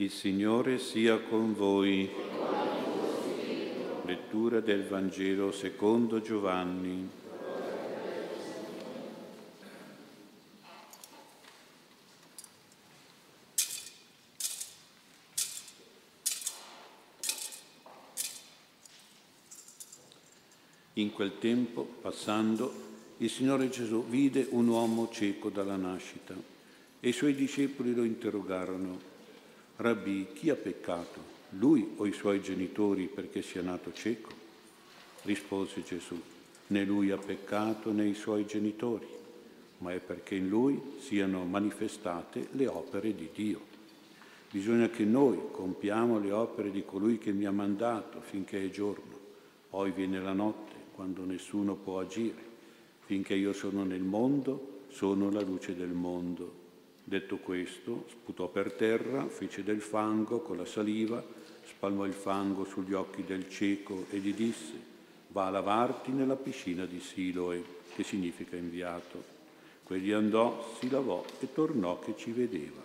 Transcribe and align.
Il 0.00 0.12
Signore 0.12 0.78
sia 0.78 1.18
con 1.18 1.56
voi. 1.56 2.08
Lettura 4.04 4.60
del 4.60 4.86
Vangelo 4.86 5.50
secondo 5.50 6.20
Giovanni. 6.20 7.08
In 20.92 21.12
quel 21.12 21.40
tempo, 21.40 21.82
passando, 22.00 22.72
il 23.16 23.28
Signore 23.28 23.68
Gesù 23.68 24.06
vide 24.06 24.46
un 24.50 24.68
uomo 24.68 25.08
cieco 25.10 25.50
dalla 25.50 25.74
nascita 25.74 26.36
e 27.00 27.08
i 27.08 27.12
suoi 27.12 27.34
discepoli 27.34 27.92
lo 27.92 28.04
interrogarono 28.04 29.16
Rabbi, 29.80 30.26
chi 30.32 30.50
ha 30.50 30.56
peccato, 30.56 31.20
lui 31.50 31.92
o 31.98 32.06
i 32.06 32.12
suoi 32.12 32.42
genitori 32.42 33.06
perché 33.06 33.42
sia 33.42 33.62
nato 33.62 33.92
cieco? 33.92 34.28
Rispose 35.22 35.84
Gesù, 35.84 36.20
né 36.66 36.84
lui 36.84 37.12
ha 37.12 37.16
peccato 37.16 37.92
né 37.92 38.04
i 38.08 38.14
suoi 38.14 38.44
genitori, 38.44 39.06
ma 39.78 39.92
è 39.92 40.00
perché 40.00 40.34
in 40.34 40.48
lui 40.48 40.82
siano 40.98 41.44
manifestate 41.44 42.48
le 42.54 42.66
opere 42.66 43.14
di 43.14 43.28
Dio. 43.32 43.60
Bisogna 44.50 44.88
che 44.88 45.04
noi 45.04 45.38
compiamo 45.52 46.18
le 46.18 46.32
opere 46.32 46.72
di 46.72 46.84
colui 46.84 47.18
che 47.18 47.30
mi 47.30 47.44
ha 47.44 47.52
mandato 47.52 48.20
finché 48.20 48.64
è 48.64 48.70
giorno, 48.70 49.16
poi 49.70 49.92
viene 49.92 50.20
la 50.20 50.32
notte 50.32 50.72
quando 50.92 51.24
nessuno 51.24 51.76
può 51.76 52.00
agire. 52.00 52.42
Finché 53.04 53.36
io 53.36 53.52
sono 53.52 53.84
nel 53.84 54.02
mondo, 54.02 54.86
sono 54.88 55.30
la 55.30 55.42
luce 55.42 55.76
del 55.76 55.92
mondo. 55.92 56.66
Detto 57.08 57.38
questo, 57.38 58.04
sputò 58.10 58.48
per 58.48 58.72
terra, 58.72 59.26
fece 59.28 59.64
del 59.64 59.80
fango 59.80 60.40
con 60.40 60.58
la 60.58 60.66
saliva, 60.66 61.24
spalmò 61.64 62.04
il 62.04 62.12
fango 62.12 62.66
sugli 62.66 62.92
occhi 62.92 63.24
del 63.24 63.48
cieco 63.48 64.04
e 64.10 64.18
gli 64.18 64.34
disse, 64.34 64.74
va 65.28 65.46
a 65.46 65.50
lavarti 65.50 66.12
nella 66.12 66.36
piscina 66.36 66.84
di 66.84 67.00
Siloe, 67.00 67.64
che 67.94 68.04
significa 68.04 68.56
inviato. 68.56 69.24
Quegli 69.84 70.12
andò, 70.12 70.76
si 70.78 70.90
lavò 70.90 71.24
e 71.40 71.50
tornò 71.50 71.98
che 71.98 72.12
ci 72.14 72.30
vedeva. 72.30 72.84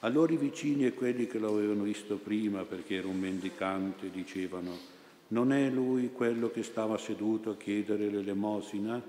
Allora 0.00 0.32
i 0.32 0.36
vicini 0.36 0.86
e 0.86 0.94
quelli 0.94 1.28
che 1.28 1.38
lo 1.38 1.50
avevano 1.50 1.84
visto 1.84 2.16
prima 2.16 2.64
perché 2.64 2.96
era 2.96 3.06
un 3.06 3.20
mendicante 3.20 4.10
dicevano, 4.10 4.76
non 5.28 5.52
è 5.52 5.70
lui 5.70 6.10
quello 6.10 6.50
che 6.50 6.64
stava 6.64 6.98
seduto 6.98 7.50
a 7.50 7.56
chiedere 7.56 8.10
l'elemosina? 8.10 9.00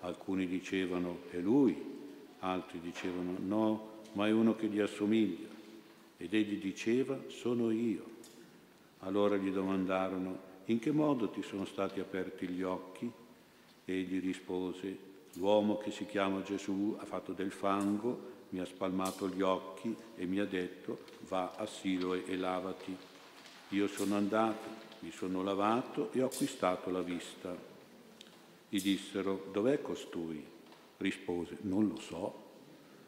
Alcuni 0.00 0.48
dicevano, 0.48 1.20
è 1.30 1.36
lui 1.36 1.91
altri 2.42 2.80
dicevano 2.80 3.36
no, 3.38 3.90
ma 4.12 4.26
è 4.26 4.30
uno 4.30 4.54
che 4.54 4.68
gli 4.68 4.80
assomiglia. 4.80 5.48
Ed 6.16 6.34
egli 6.34 6.60
diceva 6.60 7.18
sono 7.28 7.70
io. 7.70 8.04
Allora 9.00 9.36
gli 9.36 9.50
domandarono 9.50 10.50
in 10.66 10.78
che 10.78 10.92
modo 10.92 11.28
ti 11.28 11.42
sono 11.42 11.64
stati 11.64 11.98
aperti 11.98 12.46
gli 12.46 12.62
occhi? 12.62 13.10
Egli 13.84 14.20
rispose 14.20 15.10
l'uomo 15.34 15.78
che 15.78 15.90
si 15.90 16.06
chiama 16.06 16.42
Gesù 16.42 16.96
ha 17.00 17.04
fatto 17.04 17.32
del 17.32 17.50
fango, 17.50 18.30
mi 18.50 18.60
ha 18.60 18.64
spalmato 18.64 19.28
gli 19.28 19.42
occhi 19.42 19.94
e 20.14 20.26
mi 20.26 20.38
ha 20.38 20.44
detto 20.44 21.00
va 21.28 21.54
a 21.56 21.66
Siloe 21.66 22.24
e 22.26 22.36
lavati. 22.36 22.96
Io 23.70 23.88
sono 23.88 24.16
andato, 24.16 24.68
mi 25.00 25.10
sono 25.10 25.42
lavato 25.42 26.12
e 26.12 26.22
ho 26.22 26.26
acquistato 26.26 26.90
la 26.90 27.02
vista. 27.02 27.56
Gli 28.68 28.80
dissero 28.80 29.48
dov'è 29.50 29.80
costui? 29.80 30.51
Rispose, 31.02 31.56
non 31.62 31.88
lo 31.88 31.98
so. 31.98 32.32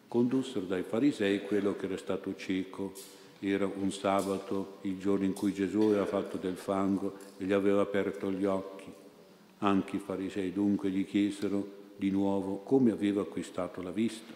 Condussero 0.09 0.64
dai 0.67 0.83
farisei 0.83 1.42
quello 1.42 1.77
che 1.77 1.87
era 1.87 1.97
stato 1.97 2.34
cieco. 2.34 2.92
Era 3.39 3.67
un 3.67 3.92
sabato, 3.92 4.78
il 4.83 4.98
giorno 4.98 5.25
in 5.25 5.33
cui 5.33 5.53
Gesù 5.53 5.81
aveva 5.83 6.05
fatto 6.05 6.36
del 6.36 6.56
fango 6.56 7.14
e 7.39 7.45
gli 7.45 7.53
aveva 7.53 7.83
aperto 7.83 8.33
gli 8.33 8.45
occhi. 8.45 8.91
Anche 9.59 9.97
i 9.97 10.01
farisei 10.01 10.53
dunque 10.53 10.91
gli 10.91 11.06
chiesero 11.06 11.83
di 11.96 12.11
nuovo 12.11 12.57
come 12.64 12.91
aveva 12.91 13.20
acquistato 13.20 13.80
la 13.80 13.92
vista. 13.92 14.33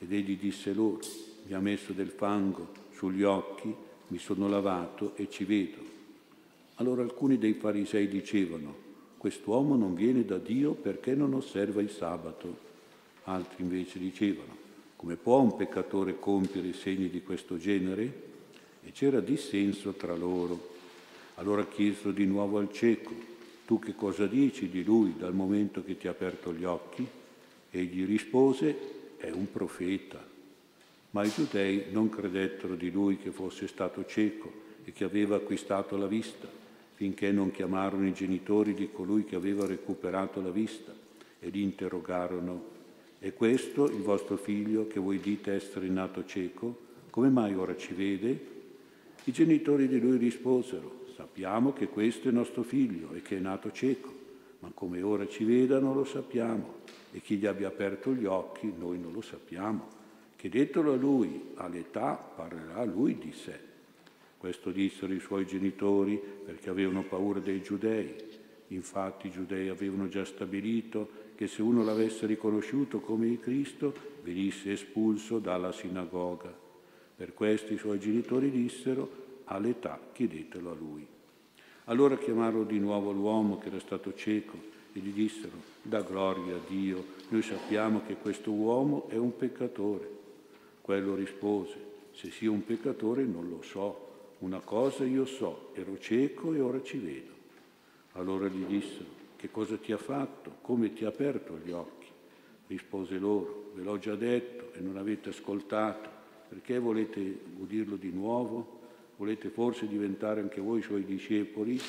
Ed 0.00 0.12
egli 0.12 0.36
disse 0.36 0.72
loro, 0.72 0.98
mi 1.46 1.54
ha 1.54 1.60
messo 1.60 1.92
del 1.92 2.08
fango 2.08 2.68
sugli 2.92 3.22
occhi, 3.22 3.72
mi 4.08 4.18
sono 4.18 4.48
lavato 4.48 5.12
e 5.14 5.30
ci 5.30 5.44
vedo. 5.44 5.78
Allora 6.76 7.02
alcuni 7.02 7.38
dei 7.38 7.54
farisei 7.54 8.08
dicevano, 8.08 8.74
quest'uomo 9.16 9.76
non 9.76 9.94
viene 9.94 10.24
da 10.24 10.38
Dio 10.38 10.72
perché 10.72 11.14
non 11.14 11.34
osserva 11.34 11.80
il 11.80 11.90
sabato. 11.90 12.68
Altri 13.30 13.62
invece 13.62 14.00
dicevano, 14.00 14.56
come 14.96 15.14
può 15.14 15.38
un 15.38 15.54
peccatore 15.54 16.18
compiere 16.18 16.72
segni 16.72 17.08
di 17.08 17.22
questo 17.22 17.58
genere? 17.58 18.28
E 18.82 18.90
c'era 18.90 19.20
dissenso 19.20 19.92
tra 19.92 20.16
loro. 20.16 20.70
Allora 21.36 21.64
chiesero 21.64 22.10
di 22.10 22.26
nuovo 22.26 22.58
al 22.58 22.72
cieco, 22.72 23.12
tu 23.66 23.78
che 23.78 23.94
cosa 23.94 24.26
dici 24.26 24.68
di 24.68 24.82
lui 24.82 25.14
dal 25.16 25.32
momento 25.32 25.84
che 25.84 25.96
ti 25.96 26.08
ha 26.08 26.10
aperto 26.10 26.52
gli 26.52 26.64
occhi? 26.64 27.06
Egli 27.70 28.04
rispose, 28.04 29.14
è 29.16 29.30
un 29.30 29.48
profeta. 29.48 30.26
Ma 31.10 31.24
i 31.24 31.30
giudei 31.30 31.84
non 31.92 32.08
credettero 32.08 32.74
di 32.74 32.90
lui 32.90 33.16
che 33.16 33.30
fosse 33.30 33.68
stato 33.68 34.04
cieco 34.06 34.52
e 34.82 34.90
che 34.90 35.04
aveva 35.04 35.36
acquistato 35.36 35.96
la 35.96 36.08
vista, 36.08 36.48
finché 36.94 37.30
non 37.30 37.52
chiamarono 37.52 38.08
i 38.08 38.12
genitori 38.12 38.74
di 38.74 38.90
colui 38.90 39.24
che 39.24 39.36
aveva 39.36 39.66
recuperato 39.66 40.42
la 40.42 40.50
vista 40.50 40.92
e 41.38 41.48
li 41.48 41.62
interrogarono 41.62 42.78
è 43.20 43.34
questo 43.34 43.84
il 43.84 44.00
vostro 44.00 44.38
figlio 44.38 44.86
che 44.86 44.98
voi 44.98 45.20
dite 45.20 45.52
essere 45.52 45.88
nato 45.88 46.24
cieco? 46.24 46.88
Come 47.10 47.28
mai 47.28 47.54
ora 47.54 47.76
ci 47.76 47.92
vede? 47.92 48.46
I 49.24 49.30
genitori 49.30 49.88
di 49.88 50.00
lui 50.00 50.16
risposero, 50.16 51.04
sappiamo 51.14 51.74
che 51.74 51.88
questo 51.88 52.30
è 52.30 52.32
nostro 52.32 52.62
figlio 52.62 53.12
e 53.12 53.20
che 53.20 53.36
è 53.36 53.40
nato 53.40 53.72
cieco, 53.72 54.10
ma 54.60 54.70
come 54.72 55.02
ora 55.02 55.28
ci 55.28 55.44
veda 55.44 55.78
non 55.78 55.94
lo 55.94 56.04
sappiamo 56.04 56.78
e 57.12 57.20
chi 57.20 57.36
gli 57.36 57.44
abbia 57.44 57.68
aperto 57.68 58.14
gli 58.14 58.24
occhi 58.24 58.72
noi 58.74 58.98
non 58.98 59.12
lo 59.12 59.20
sappiamo. 59.20 59.98
Chiedetelo 60.36 60.94
a 60.94 60.96
lui, 60.96 61.50
all'età 61.56 62.14
parlerà 62.14 62.82
lui 62.84 63.18
di 63.18 63.32
sé. 63.32 63.58
Questo 64.38 64.70
dissero 64.70 65.12
i 65.12 65.20
suoi 65.20 65.44
genitori 65.44 66.18
perché 66.42 66.70
avevano 66.70 67.02
paura 67.02 67.38
dei 67.38 67.60
giudei. 67.60 68.14
Infatti 68.68 69.26
i 69.26 69.30
giudei 69.30 69.68
avevano 69.68 70.08
già 70.08 70.24
stabilito 70.24 71.28
che 71.40 71.46
se 71.46 71.62
uno 71.62 71.82
l'avesse 71.82 72.26
riconosciuto 72.26 73.00
come 73.00 73.26
il 73.26 73.40
Cristo 73.40 73.94
venisse 74.22 74.72
espulso 74.72 75.38
dalla 75.38 75.72
sinagoga. 75.72 76.54
Per 77.16 77.32
questo 77.32 77.72
i 77.72 77.78
suoi 77.78 77.98
genitori 77.98 78.50
dissero, 78.50 79.10
all'età 79.44 79.98
chiedetelo 80.12 80.70
a 80.70 80.74
lui. 80.74 81.06
Allora 81.84 82.18
chiamarono 82.18 82.64
di 82.64 82.78
nuovo 82.78 83.10
l'uomo 83.12 83.56
che 83.56 83.68
era 83.68 83.80
stato 83.80 84.12
cieco 84.12 84.58
e 84.92 85.00
gli 85.00 85.12
dissero, 85.12 85.56
da 85.80 86.02
gloria 86.02 86.56
a 86.56 86.68
Dio, 86.68 87.02
noi 87.30 87.40
sappiamo 87.40 88.02
che 88.06 88.16
questo 88.16 88.52
uomo 88.52 89.08
è 89.08 89.16
un 89.16 89.34
peccatore. 89.34 90.10
Quello 90.82 91.14
rispose, 91.14 91.74
se 92.12 92.30
sia 92.30 92.50
un 92.50 92.66
peccatore 92.66 93.24
non 93.24 93.48
lo 93.48 93.62
so, 93.62 94.08
una 94.40 94.60
cosa 94.60 95.04
io 95.04 95.24
so, 95.24 95.70
ero 95.72 95.98
cieco 95.98 96.52
e 96.52 96.60
ora 96.60 96.82
ci 96.82 96.98
vedo. 96.98 97.32
Allora 98.12 98.46
gli 98.46 98.66
dissero, 98.66 99.19
che 99.40 99.50
cosa 99.50 99.78
ti 99.78 99.90
ha 99.90 99.96
fatto, 99.96 100.56
come 100.60 100.92
ti 100.92 101.06
ha 101.06 101.08
aperto 101.08 101.56
gli 101.64 101.70
occhi. 101.70 102.08
Rispose 102.66 103.16
loro, 103.16 103.70
ve 103.74 103.82
l'ho 103.82 103.98
già 103.98 104.14
detto 104.14 104.74
e 104.74 104.80
non 104.80 104.98
avete 104.98 105.30
ascoltato, 105.30 106.10
perché 106.46 106.78
volete 106.78 107.40
udirlo 107.56 107.96
di 107.96 108.10
nuovo? 108.10 108.80
Volete 109.16 109.48
forse 109.48 109.88
diventare 109.88 110.42
anche 110.42 110.60
voi 110.60 110.82
suoi 110.82 111.06
discepoli? 111.06 111.80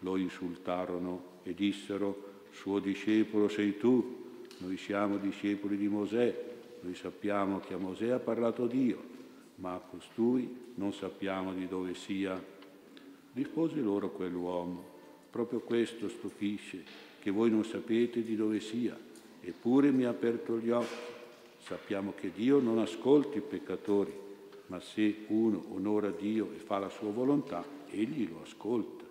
Lo 0.00 0.16
insultarono 0.16 1.38
e 1.44 1.54
dissero, 1.54 2.48
suo 2.50 2.80
discepolo 2.80 3.46
sei 3.46 3.76
tu, 3.76 4.38
noi 4.58 4.76
siamo 4.76 5.16
discepoli 5.16 5.76
di 5.76 5.86
Mosè, 5.86 6.44
noi 6.80 6.94
sappiamo 6.96 7.60
che 7.60 7.74
a 7.74 7.78
Mosè 7.78 8.08
ha 8.08 8.18
parlato 8.18 8.66
Dio, 8.66 9.00
ma 9.56 9.74
a 9.74 9.78
costui 9.78 10.72
non 10.74 10.92
sappiamo 10.92 11.52
di 11.54 11.68
dove 11.68 11.94
sia. 11.94 12.42
Rispose 13.32 13.76
loro 13.76 14.10
quell'uomo, 14.10 14.98
Proprio 15.30 15.60
questo 15.60 16.08
stupisce, 16.08 16.82
che 17.20 17.30
voi 17.30 17.50
non 17.50 17.64
sapete 17.64 18.24
di 18.24 18.34
dove 18.34 18.58
sia, 18.60 18.98
eppure 19.40 19.92
mi 19.92 20.04
ha 20.04 20.10
aperto 20.10 20.58
gli 20.58 20.70
occhi. 20.70 21.18
Sappiamo 21.58 22.14
che 22.16 22.32
Dio 22.34 22.58
non 22.58 22.78
ascolta 22.78 23.38
i 23.38 23.42
peccatori, 23.42 24.12
ma 24.66 24.80
se 24.80 25.24
uno 25.28 25.66
onora 25.70 26.10
Dio 26.10 26.50
e 26.52 26.58
fa 26.58 26.78
la 26.78 26.88
sua 26.88 27.10
volontà, 27.10 27.64
egli 27.90 28.28
lo 28.28 28.42
ascolta. 28.42 29.04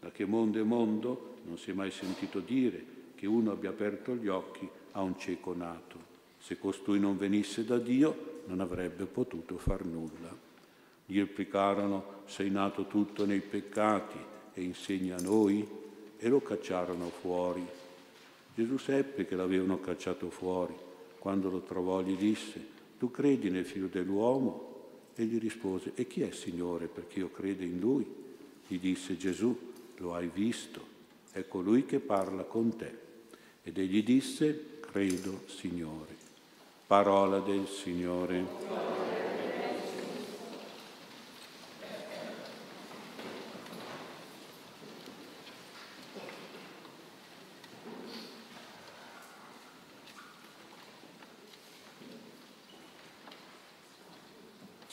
Da 0.00 0.10
che 0.10 0.26
mondo 0.26 0.60
è 0.60 0.62
mondo 0.62 1.36
non 1.44 1.56
si 1.56 1.70
è 1.70 1.74
mai 1.74 1.90
sentito 1.90 2.40
dire 2.40 2.94
che 3.14 3.26
uno 3.26 3.52
abbia 3.52 3.70
aperto 3.70 4.14
gli 4.14 4.28
occhi 4.28 4.68
a 4.92 5.00
un 5.00 5.18
cieco 5.18 5.54
nato. 5.54 6.14
Se 6.38 6.58
costui 6.58 6.98
non 6.98 7.16
venisse 7.16 7.64
da 7.64 7.78
Dio, 7.78 8.42
non 8.46 8.60
avrebbe 8.60 9.06
potuto 9.06 9.56
far 9.56 9.84
nulla. 9.84 10.34
Gli 11.06 11.18
replicarono, 11.18 12.22
sei 12.26 12.50
nato 12.50 12.86
tutto 12.86 13.24
nei 13.24 13.40
peccati 13.40 14.34
e 14.56 14.62
insegna 14.62 15.16
a 15.16 15.20
noi? 15.20 15.64
E 16.18 16.28
lo 16.28 16.40
cacciarono 16.40 17.10
fuori. 17.10 17.64
Gesù 18.54 18.76
seppe 18.76 19.24
che 19.24 19.36
l'avevano 19.36 19.78
cacciato 19.78 20.30
fuori. 20.30 20.74
Quando 21.18 21.48
lo 21.48 21.60
trovò 21.60 22.02
gli 22.02 22.16
disse, 22.16 22.74
tu 22.98 23.10
credi 23.10 23.50
nel 23.50 23.64
figlio 23.64 23.86
dell'uomo? 23.86 24.66
e 25.18 25.24
gli 25.24 25.38
rispose, 25.38 25.92
e 25.94 26.06
chi 26.06 26.20
è 26.20 26.30
Signore 26.30 26.88
perché 26.88 27.20
io 27.20 27.30
creda 27.30 27.64
in 27.64 27.80
Lui? 27.80 28.06
Gli 28.66 28.78
disse 28.78 29.16
Gesù, 29.16 29.56
lo 29.96 30.14
hai 30.14 30.30
visto, 30.32 30.84
è 31.32 31.48
colui 31.48 31.86
che 31.86 32.00
parla 32.00 32.42
con 32.42 32.76
te. 32.76 33.04
Ed 33.62 33.78
egli 33.78 34.04
disse, 34.04 34.78
credo 34.80 35.40
Signore. 35.46 36.14
Parola 36.86 37.40
del 37.40 37.66
Signore. 37.66 38.95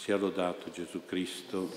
Sia 0.03 0.17
lodato 0.17 0.69
Gesù 0.69 1.05
Cristo. 1.05 1.71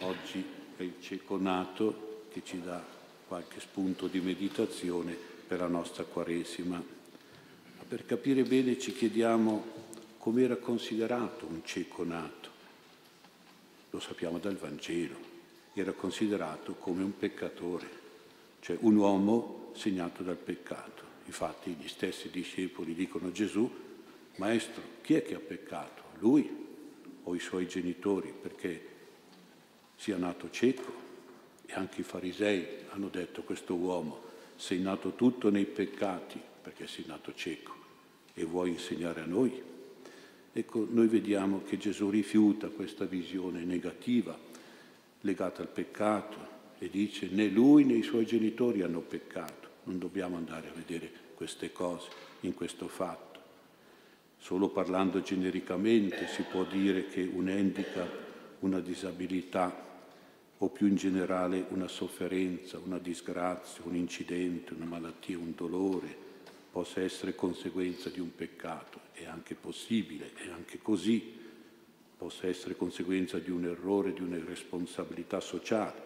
Oggi 0.00 0.44
è 0.76 0.82
il 0.82 0.96
cieco 1.00 1.38
nato 1.38 2.24
che 2.30 2.42
ci 2.44 2.60
dà 2.60 2.84
qualche 3.26 3.58
spunto 3.58 4.06
di 4.06 4.20
meditazione 4.20 5.16
per 5.46 5.60
la 5.60 5.66
nostra 5.66 6.04
Quaresima. 6.04 6.76
Ma 6.76 7.84
per 7.88 8.04
capire 8.04 8.42
bene 8.42 8.78
ci 8.78 8.92
chiediamo 8.92 9.64
come 10.18 10.42
era 10.42 10.56
considerato 10.56 11.46
un 11.46 11.62
cieco 11.64 12.04
nato. 12.04 12.50
Lo 13.88 13.98
sappiamo 13.98 14.36
dal 14.36 14.56
Vangelo. 14.56 15.16
Era 15.72 15.92
considerato 15.92 16.74
come 16.74 17.02
un 17.02 17.16
peccatore, 17.16 17.88
cioè 18.60 18.76
un 18.80 18.94
uomo 18.94 19.70
segnato 19.74 20.22
dal 20.22 20.36
peccato. 20.36 21.02
Infatti 21.24 21.70
gli 21.70 21.88
stessi 21.88 22.28
discepoli 22.28 22.92
dicono 22.92 23.28
a 23.28 23.32
Gesù, 23.32 23.84
Maestro, 24.36 24.82
chi 25.00 25.14
è 25.14 25.22
che 25.22 25.34
ha 25.34 25.40
peccato? 25.40 26.05
Lui 26.18 26.64
o 27.24 27.34
i 27.34 27.40
suoi 27.40 27.66
genitori 27.66 28.32
perché 28.40 28.94
sia 29.96 30.16
nato 30.16 30.50
cieco. 30.50 31.04
E 31.66 31.72
anche 31.74 32.02
i 32.02 32.04
farisei 32.04 32.66
hanno 32.90 33.08
detto 33.08 33.42
questo 33.42 33.74
uomo, 33.74 34.22
sei 34.54 34.80
nato 34.80 35.14
tutto 35.14 35.50
nei 35.50 35.66
peccati 35.66 36.40
perché 36.62 36.86
sei 36.86 37.04
nato 37.06 37.34
cieco 37.34 37.74
e 38.34 38.44
vuoi 38.44 38.70
insegnare 38.70 39.22
a 39.22 39.26
noi? 39.26 39.62
Ecco, 40.52 40.86
noi 40.88 41.06
vediamo 41.06 41.62
che 41.64 41.76
Gesù 41.76 42.08
rifiuta 42.08 42.68
questa 42.68 43.04
visione 43.04 43.64
negativa 43.64 44.38
legata 45.22 45.62
al 45.62 45.68
peccato 45.68 46.54
e 46.78 46.88
dice 46.88 47.28
né 47.28 47.48
lui 47.48 47.84
né 47.84 47.94
i 47.94 48.02
suoi 48.02 48.24
genitori 48.26 48.82
hanno 48.82 49.00
peccato. 49.00 49.68
Non 49.84 49.98
dobbiamo 49.98 50.36
andare 50.36 50.68
a 50.68 50.72
vedere 50.72 51.10
queste 51.34 51.72
cose 51.72 52.08
in 52.40 52.54
questo 52.54 52.88
fatto. 52.88 53.25
Solo 54.38 54.68
parlando 54.68 55.22
genericamente 55.22 56.28
si 56.28 56.42
può 56.42 56.64
dire 56.64 57.08
che 57.08 57.28
un 57.32 57.48
handicap, 57.48 58.08
una 58.60 58.80
disabilità 58.80 59.84
o 60.58 60.68
più 60.68 60.86
in 60.86 60.96
generale 60.96 61.66
una 61.70 61.88
sofferenza, 61.88 62.78
una 62.78 62.98
disgrazia, 62.98 63.82
un 63.84 63.96
incidente, 63.96 64.72
una 64.72 64.86
malattia, 64.86 65.36
un 65.36 65.52
dolore 65.54 66.24
possa 66.70 67.00
essere 67.00 67.34
conseguenza 67.34 68.08
di 68.08 68.20
un 68.20 68.34
peccato. 68.34 69.00
È 69.12 69.24
anche 69.24 69.54
possibile, 69.54 70.32
è 70.34 70.50
anche 70.50 70.78
così, 70.78 71.34
possa 72.16 72.46
essere 72.46 72.76
conseguenza 72.76 73.38
di 73.38 73.50
un 73.50 73.64
errore, 73.64 74.12
di 74.12 74.22
una 74.22 74.36
irresponsabilità 74.36 75.40
sociale, 75.40 76.02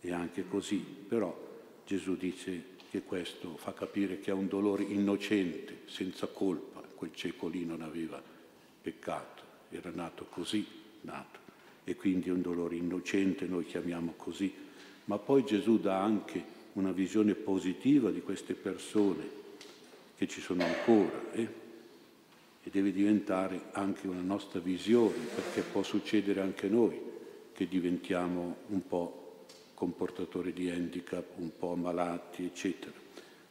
è 0.00 0.12
anche 0.12 0.48
così. 0.48 0.78
Però 0.78 1.38
Gesù 1.84 2.16
dice 2.16 2.74
che 2.90 3.02
questo 3.02 3.56
fa 3.56 3.72
capire 3.72 4.18
che 4.18 4.30
è 4.30 4.34
un 4.34 4.48
dolore 4.48 4.84
innocente, 4.84 5.82
senza 5.84 6.26
colpa 6.26 6.85
quel 6.96 7.14
cieco 7.14 7.46
lì 7.46 7.64
non 7.64 7.82
aveva 7.82 8.20
peccato, 8.82 9.42
era 9.70 9.90
nato 9.94 10.26
così, 10.28 10.66
nato, 11.02 11.38
e 11.84 11.94
quindi 11.94 12.30
è 12.30 12.32
un 12.32 12.42
dolore 12.42 12.74
innocente, 12.74 13.46
noi 13.46 13.64
chiamiamo 13.64 14.14
così, 14.16 14.52
ma 15.04 15.18
poi 15.18 15.44
Gesù 15.44 15.78
dà 15.78 16.02
anche 16.02 16.54
una 16.72 16.90
visione 16.90 17.34
positiva 17.34 18.10
di 18.10 18.20
queste 18.20 18.54
persone 18.54 19.44
che 20.16 20.26
ci 20.26 20.40
sono 20.40 20.64
ancora 20.64 21.30
eh? 21.32 21.48
e 22.62 22.70
deve 22.70 22.90
diventare 22.90 23.66
anche 23.72 24.08
una 24.08 24.20
nostra 24.20 24.58
visione, 24.58 25.26
perché 25.34 25.62
può 25.62 25.82
succedere 25.82 26.40
anche 26.40 26.68
noi 26.68 27.00
che 27.52 27.68
diventiamo 27.68 28.56
un 28.68 28.86
po' 28.86 29.44
comportatori 29.74 30.52
di 30.52 30.70
handicap, 30.70 31.38
un 31.38 31.50
po' 31.56 31.76
malati, 31.76 32.44
eccetera. 32.44 33.05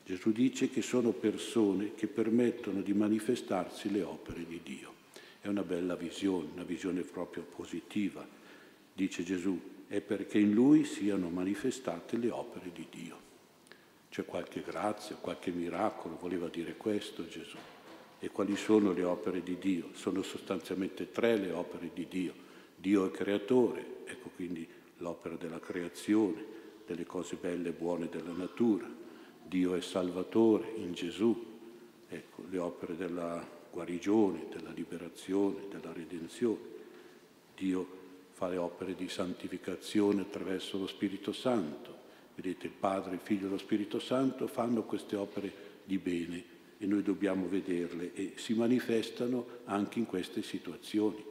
Gesù 0.06 0.32
dice 0.32 0.70
che 0.70 0.84
sono 0.84 1.14
persone 1.14 1.96
che 1.96 2.06
permettono 2.06 2.82
di 2.82 2.94
manifestarsi 2.94 3.92
le 3.92 4.04
opere 4.04 4.46
di 4.46 4.60
Dio. 4.62 4.94
È 5.42 5.48
una 5.48 5.64
bella 5.64 5.96
visione, 5.96 6.50
una 6.54 6.64
visione 6.64 7.02
proprio 7.02 7.42
positiva. 7.42 8.24
Dice 8.94 9.24
Gesù, 9.24 9.60
è 9.88 10.02
perché 10.02 10.38
in 10.38 10.54
Lui 10.54 10.86
siano 10.86 11.30
manifestate 11.30 12.18
le 12.18 12.30
opere 12.30 12.70
di 12.72 12.86
Dio. 12.88 13.18
C'è 14.12 14.26
qualche 14.26 14.62
grazia, 14.62 15.16
qualche 15.16 15.50
miracolo, 15.50 16.20
voleva 16.22 16.50
dire 16.50 16.78
questo 16.78 17.28
Gesù. 17.28 17.58
E 18.20 18.30
quali 18.30 18.56
sono 18.56 18.92
le 18.92 19.04
opere 19.04 19.42
di 19.42 19.58
Dio? 19.58 19.90
Sono 19.94 20.22
sostanzialmente 20.22 21.10
tre 21.10 21.36
le 21.36 21.52
opere 21.52 21.90
di 21.96 22.06
Dio. 22.08 22.34
Dio 22.76 23.08
è 23.08 23.10
creatore, 23.10 24.04
ecco 24.06 24.30
quindi 24.36 24.68
l'opera 24.98 25.36
della 25.36 25.60
creazione, 25.60 26.46
delle 26.86 27.08
cose 27.08 27.38
belle 27.42 27.70
e 27.70 27.74
buone 27.74 28.08
della 28.08 28.34
natura 28.34 29.02
Dio 29.48 29.76
è 29.76 29.82
Salvatore 29.82 30.74
in 30.78 30.94
Gesù, 30.94 31.46
ecco, 32.08 32.44
le 32.50 32.58
opere 32.58 32.98
della 32.98 33.46
guarigione, 33.72 34.48
della 34.50 34.72
liberazione, 34.72 35.68
della 35.70 35.94
redenzione. 35.94 36.74
Dio 37.56 38.04
fa 38.32 38.48
le 38.48 38.58
opere 38.58 38.96
di 38.96 39.08
santificazione 39.08 40.22
attraverso 40.22 40.78
lo 40.78 40.88
Spirito 40.88 41.32
Santo. 41.32 41.94
Vedete, 42.36 42.66
il 42.66 42.74
Padre, 42.74 43.16
il 43.16 43.22
Figlio 43.22 43.48
e 43.48 43.50
lo 43.50 43.58
Spirito 43.58 44.00
Santo 44.00 44.48
fanno 44.48 44.84
queste 44.84 45.16
opere 45.16 45.54
di 45.84 45.98
bene 45.98 46.44
e 46.78 46.86
noi 46.86 47.04
dobbiamo 47.04 47.48
vederle 47.48 48.14
e 48.14 48.34
si 48.36 48.54
manifestano 48.54 49.46
anche 49.66 50.00
in 50.00 50.06
queste 50.06 50.42
situazioni. 50.42 51.24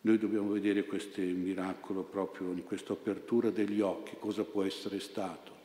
Noi 0.00 0.18
dobbiamo 0.18 0.50
vedere 0.50 0.84
questo 0.84 1.20
miracolo 1.20 2.02
proprio 2.02 2.52
in 2.52 2.64
questa 2.64 2.92
apertura 2.92 3.50
degli 3.50 3.80
occhi, 3.80 4.16
cosa 4.18 4.44
può 4.44 4.62
essere 4.62 5.00
stato. 5.00 5.55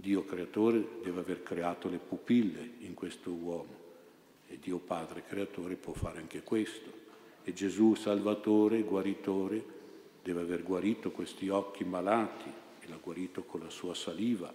Dio 0.00 0.24
creatore 0.24 1.00
deve 1.02 1.18
aver 1.18 1.42
creato 1.42 1.88
le 1.88 1.98
pupille 1.98 2.74
in 2.78 2.94
questo 2.94 3.32
uomo 3.32 3.74
e 4.46 4.56
Dio 4.60 4.78
Padre 4.78 5.24
creatore 5.26 5.74
può 5.74 5.92
fare 5.92 6.20
anche 6.20 6.44
questo. 6.44 7.06
E 7.42 7.52
Gesù 7.52 7.94
Salvatore, 7.94 8.82
guaritore, 8.82 9.64
deve 10.22 10.42
aver 10.42 10.62
guarito 10.62 11.10
questi 11.10 11.48
occhi 11.48 11.84
malati 11.84 12.48
e 12.80 12.88
l'ha 12.88 12.98
guarito 13.02 13.42
con 13.42 13.58
la 13.58 13.70
sua 13.70 13.92
saliva 13.92 14.52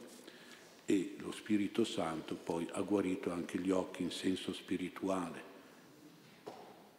e 0.86 1.16
lo 1.18 1.34
Spirito 1.34 1.84
Santo 1.84 2.36
poi 2.36 2.66
ha 2.72 2.82
guarito 2.82 3.30
anche 3.30 3.58
gli 3.58 3.70
occhi 3.70 4.02
in 4.02 4.12
senso 4.12 4.54
spirituale 4.54 5.52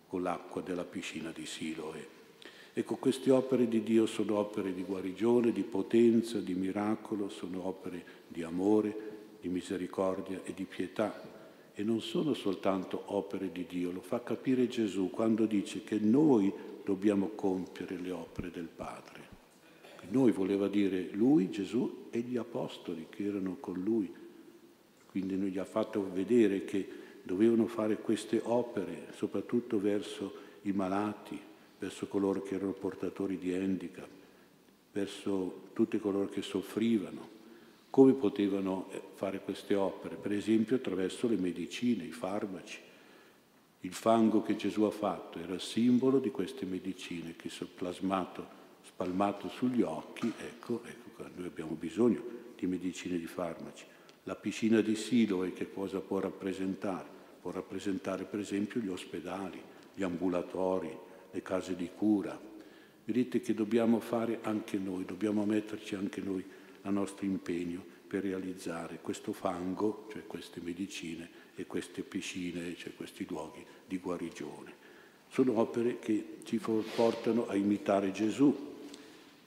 con 0.06 0.22
l'acqua 0.22 0.60
della 0.60 0.84
piscina 0.84 1.30
di 1.30 1.46
Siloe. 1.46 2.13
Ecco, 2.76 2.97
queste 2.97 3.31
opere 3.31 3.69
di 3.69 3.85
Dio 3.85 4.04
sono 4.04 4.37
opere 4.37 4.75
di 4.75 4.83
guarigione, 4.83 5.52
di 5.52 5.62
potenza, 5.62 6.40
di 6.40 6.54
miracolo, 6.54 7.28
sono 7.28 7.69
opere 7.69 8.04
di 8.26 8.43
amore, 8.43 9.12
di 9.40 9.49
misericordia 9.49 10.40
e 10.43 10.52
di 10.52 10.64
pietà. 10.64 11.23
E 11.73 11.85
non 11.85 12.00
sono 12.00 12.35
soltanto 12.35 13.00
opere 13.14 13.52
di 13.52 13.64
Dio, 13.69 13.93
lo 13.93 14.00
fa 14.00 14.25
capire 14.25 14.66
Gesù 14.66 15.09
quando 15.11 15.47
dice 15.47 15.85
che 15.85 16.00
noi 16.00 16.52
dobbiamo 16.85 17.28
compiere 17.37 17.97
le 17.97 18.11
opere 18.11 18.50
del 18.50 18.69
Padre. 18.75 19.23
Noi 20.09 20.33
voleva 20.33 20.66
dire 20.66 21.11
lui, 21.12 21.50
Gesù 21.50 22.09
e 22.11 22.19
gli 22.19 22.37
apostoli 22.37 23.07
che 23.09 23.25
erano 23.25 23.57
con 23.61 23.81
lui. 23.81 24.12
Quindi 25.07 25.37
gli 25.37 25.59
ha 25.59 25.64
fatto 25.64 26.11
vedere 26.12 26.64
che 26.64 26.88
dovevano 27.23 27.69
fare 27.69 27.99
queste 27.99 28.40
opere, 28.43 29.12
soprattutto 29.14 29.78
verso 29.78 30.35
i 30.62 30.73
malati, 30.73 31.40
verso 31.84 32.06
coloro 32.06 32.42
che 32.42 32.54
erano 32.54 32.72
portatori 32.72 33.36
di 33.36 33.52
handicap, 33.52 34.08
verso 34.92 35.68
tutti 35.74 35.98
coloro 35.98 36.28
che 36.28 36.40
soffrivano. 36.40 37.32
Come 37.90 38.14
potevano 38.14 38.88
eh, 38.90 39.02
fare 39.14 39.40
queste 39.40 39.74
opere? 39.74 40.16
Per 40.16 40.32
esempio 40.32 40.76
attraverso 40.76 41.28
le 41.28 41.36
medicine, 41.36 42.04
i 42.04 42.10
farmaci. 42.10 42.80
Il 43.80 43.92
fango 43.92 44.42
che 44.42 44.56
Gesù 44.56 44.82
ha 44.84 44.90
fatto 44.90 45.38
era 45.38 45.58
simbolo 45.58 46.18
di 46.18 46.30
queste 46.30 46.64
medicine 46.64 47.36
che 47.36 47.50
sono 47.50 47.68
plasmato, 47.74 48.46
spalmato 48.86 49.48
sugli 49.50 49.82
occhi. 49.82 50.32
Ecco, 50.38 50.80
ecco, 50.84 51.28
noi 51.36 51.46
abbiamo 51.46 51.76
bisogno 51.78 52.22
di 52.56 52.66
medicine 52.66 53.16
e 53.16 53.18
di 53.18 53.26
farmaci. 53.26 53.84
La 54.22 54.36
piscina 54.36 54.80
di 54.80 54.96
Siloe 54.96 55.52
che 55.52 55.70
cosa 55.70 56.00
può 56.00 56.18
rappresentare? 56.18 57.12
Può 57.42 57.50
rappresentare 57.50 58.24
per 58.24 58.40
esempio 58.40 58.80
gli 58.80 58.88
ospedali, 58.88 59.60
gli 59.92 60.02
ambulatori, 60.02 61.12
le 61.34 61.42
case 61.42 61.74
di 61.74 61.90
cura. 61.94 62.40
Vedete 63.04 63.40
che 63.40 63.52
dobbiamo 63.52 63.98
fare 63.98 64.38
anche 64.42 64.78
noi, 64.78 65.04
dobbiamo 65.04 65.44
metterci 65.44 65.96
anche 65.96 66.20
noi 66.20 66.42
il 66.84 66.92
nostro 66.92 67.26
impegno 67.26 67.84
per 68.06 68.22
realizzare 68.22 69.00
questo 69.02 69.32
fango, 69.32 70.06
cioè 70.12 70.26
queste 70.26 70.60
medicine 70.62 71.28
e 71.56 71.66
queste 71.66 72.02
piscine, 72.02 72.76
cioè 72.76 72.94
questi 72.94 73.26
luoghi 73.28 73.64
di 73.86 73.98
guarigione. 73.98 74.72
sono 75.28 75.58
opere 75.58 75.98
che 75.98 76.36
ci 76.44 76.60
portano 76.94 77.48
a 77.48 77.56
imitare 77.56 78.12
Gesù. 78.12 78.72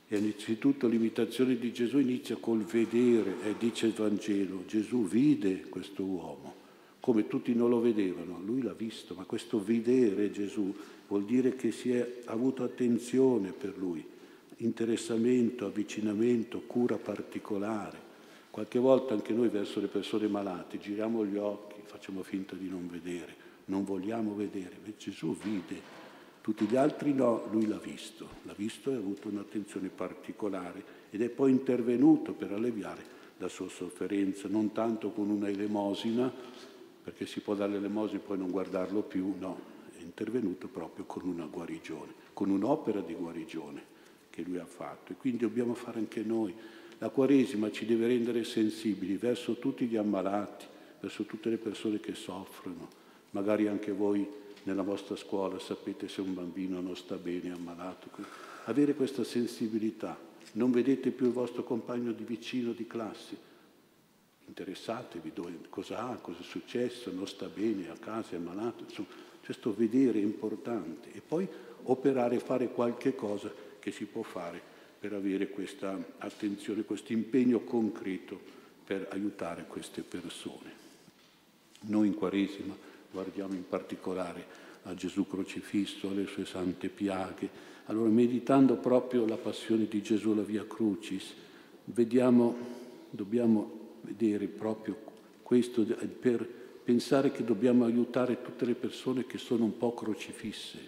E 0.09 0.17
innanzitutto 0.17 0.87
l'imitazione 0.87 1.57
di 1.57 1.71
Gesù 1.71 1.97
inizia 1.99 2.35
col 2.35 2.63
vedere, 2.63 3.35
e 3.43 3.55
dice 3.57 3.87
il 3.87 3.93
Vangelo, 3.93 4.65
Gesù 4.65 5.05
vide 5.05 5.61
questo 5.69 6.03
uomo, 6.03 6.55
come 6.99 7.27
tutti 7.27 7.53
non 7.53 7.69
lo 7.69 7.79
vedevano, 7.79 8.39
lui 8.43 8.61
l'ha 8.61 8.73
visto, 8.73 9.15
ma 9.15 9.23
questo 9.23 9.63
vedere 9.63 10.31
Gesù 10.31 10.73
vuol 11.07 11.23
dire 11.23 11.55
che 11.55 11.71
si 11.71 11.91
è 11.91 12.21
avuto 12.25 12.63
attenzione 12.63 13.51
per 13.51 13.77
lui, 13.77 14.05
interessamento, 14.57 15.65
avvicinamento, 15.65 16.61
cura 16.61 16.97
particolare. 16.97 18.05
Qualche 18.49 18.79
volta 18.79 19.13
anche 19.13 19.33
noi 19.33 19.49
verso 19.49 19.79
le 19.79 19.87
persone 19.87 20.27
malate 20.27 20.79
giriamo 20.79 21.25
gli 21.25 21.37
occhi, 21.37 21.81
facciamo 21.83 22.23
finta 22.23 22.55
di 22.55 22.69
non 22.69 22.87
vedere, 22.89 23.35
non 23.65 23.83
vogliamo 23.83 24.35
vedere, 24.35 24.77
ma 24.83 24.91
Gesù 24.97 25.35
vide. 25.35 25.95
Tutti 26.41 26.65
gli 26.65 26.75
altri 26.75 27.13
no, 27.13 27.45
lui 27.51 27.67
l'ha 27.67 27.77
visto, 27.77 28.27
l'ha 28.43 28.53
visto 28.55 28.89
e 28.89 28.95
ha 28.95 28.97
avuto 28.97 29.27
un'attenzione 29.27 29.89
particolare 29.89 30.95
ed 31.09 31.21
è 31.21 31.29
poi 31.29 31.51
intervenuto 31.51 32.33
per 32.33 32.51
alleviare 32.51 33.15
la 33.37 33.49
sua 33.49 33.69
sofferenza, 33.69 34.47
non 34.47 34.71
tanto 34.71 35.11
con 35.11 35.29
una 35.29 35.49
elemosina, 35.49 36.31
perché 37.03 37.25
si 37.25 37.41
può 37.41 37.53
dare 37.53 37.73
l'elemosina 37.73 38.19
e 38.19 38.23
poi 38.23 38.37
non 38.37 38.49
guardarlo 38.49 39.01
più, 39.01 39.33
no, 39.37 39.75
intervenuto 40.07 40.67
proprio 40.67 41.05
con 41.05 41.27
una 41.27 41.45
guarigione, 41.45 42.13
con 42.33 42.49
un'opera 42.49 43.01
di 43.01 43.13
guarigione 43.13 43.95
che 44.29 44.41
lui 44.41 44.57
ha 44.57 44.65
fatto. 44.65 45.11
E 45.11 45.15
quindi 45.15 45.39
dobbiamo 45.39 45.73
fare 45.73 45.99
anche 45.99 46.23
noi 46.23 46.55
la 46.99 47.09
Quaresima 47.09 47.69
ci 47.71 47.85
deve 47.85 48.07
rendere 48.07 48.43
sensibili 48.43 49.17
verso 49.17 49.57
tutti 49.59 49.85
gli 49.85 49.95
ammalati, 49.95 50.65
verso 50.99 51.25
tutte 51.25 51.49
le 51.49 51.57
persone 51.57 51.99
che 51.99 52.15
soffrono. 52.15 52.89
Magari 53.31 53.67
anche 53.67 53.91
voi 53.91 54.27
nella 54.63 54.81
vostra 54.81 55.15
scuola 55.15 55.59
sapete 55.59 56.07
se 56.07 56.21
un 56.21 56.33
bambino 56.33 56.81
non 56.81 56.95
sta 56.95 57.15
bene, 57.17 57.49
è 57.49 57.51
ammalato. 57.51 58.09
Avere 58.65 58.95
questa 58.95 59.23
sensibilità. 59.23 60.17
Non 60.53 60.71
vedete 60.71 61.11
più 61.11 61.27
il 61.27 61.33
vostro 61.33 61.63
compagno 61.63 62.11
di 62.13 62.23
vicino 62.23 62.71
di 62.71 62.87
classe. 62.87 63.45
Interessatevi 64.47 65.33
cosa 65.69 66.09
ha, 66.09 66.15
cosa 66.15 66.39
è 66.39 66.43
successo, 66.43 67.11
non 67.11 67.27
sta 67.27 67.47
bene, 67.47 67.89
a 67.89 67.97
casa 67.99 68.31
è 68.31 68.37
ammalato. 68.37 68.85
Insomma, 68.85 69.09
questo 69.47 69.73
vedere 69.73 70.19
è 70.19 70.21
importante. 70.21 71.07
E 71.13 71.21
poi 71.25 71.47
operare, 71.83 72.37
fare 72.39 72.67
qualche 72.67 73.15
cosa 73.15 73.49
che 73.79 73.93
si 73.93 74.03
può 74.03 74.21
fare 74.21 74.59
per 74.99 75.13
avere 75.13 75.47
questa 75.47 75.97
attenzione, 76.17 76.83
questo 76.83 77.13
impegno 77.13 77.61
concreto 77.61 78.37
per 78.83 79.07
aiutare 79.09 79.63
queste 79.65 80.01
persone. 80.01 80.69
Noi 81.83 82.07
in 82.07 82.15
Quaresima 82.15 82.75
guardiamo 83.09 83.53
in 83.53 83.65
particolare 83.65 84.45
a 84.83 84.93
Gesù 84.93 85.25
crocifisso, 85.25 86.09
alle 86.09 86.25
sue 86.25 86.45
sante 86.45 86.89
piaghe. 86.89 87.49
Allora, 87.85 88.09
meditando 88.09 88.75
proprio 88.75 89.25
la 89.25 89.37
passione 89.37 89.87
di 89.87 90.01
Gesù, 90.01 90.35
la 90.35 90.41
via 90.41 90.67
Crucis, 90.67 91.33
vediamo, 91.85 92.53
dobbiamo 93.11 93.95
vedere 94.01 94.47
proprio 94.47 94.97
questo 95.41 95.85
per 96.19 96.66
pensare 96.87 97.33
che 97.33 97.43
dobbiamo 97.43 97.83
aiutare 97.83 98.41
tutte 98.41 98.63
le 98.63 98.73
persone 98.73 99.25
che 99.25 99.37
sono 99.37 99.65
un 99.65 99.77
po' 99.77 99.93
crocifisse, 99.93 100.79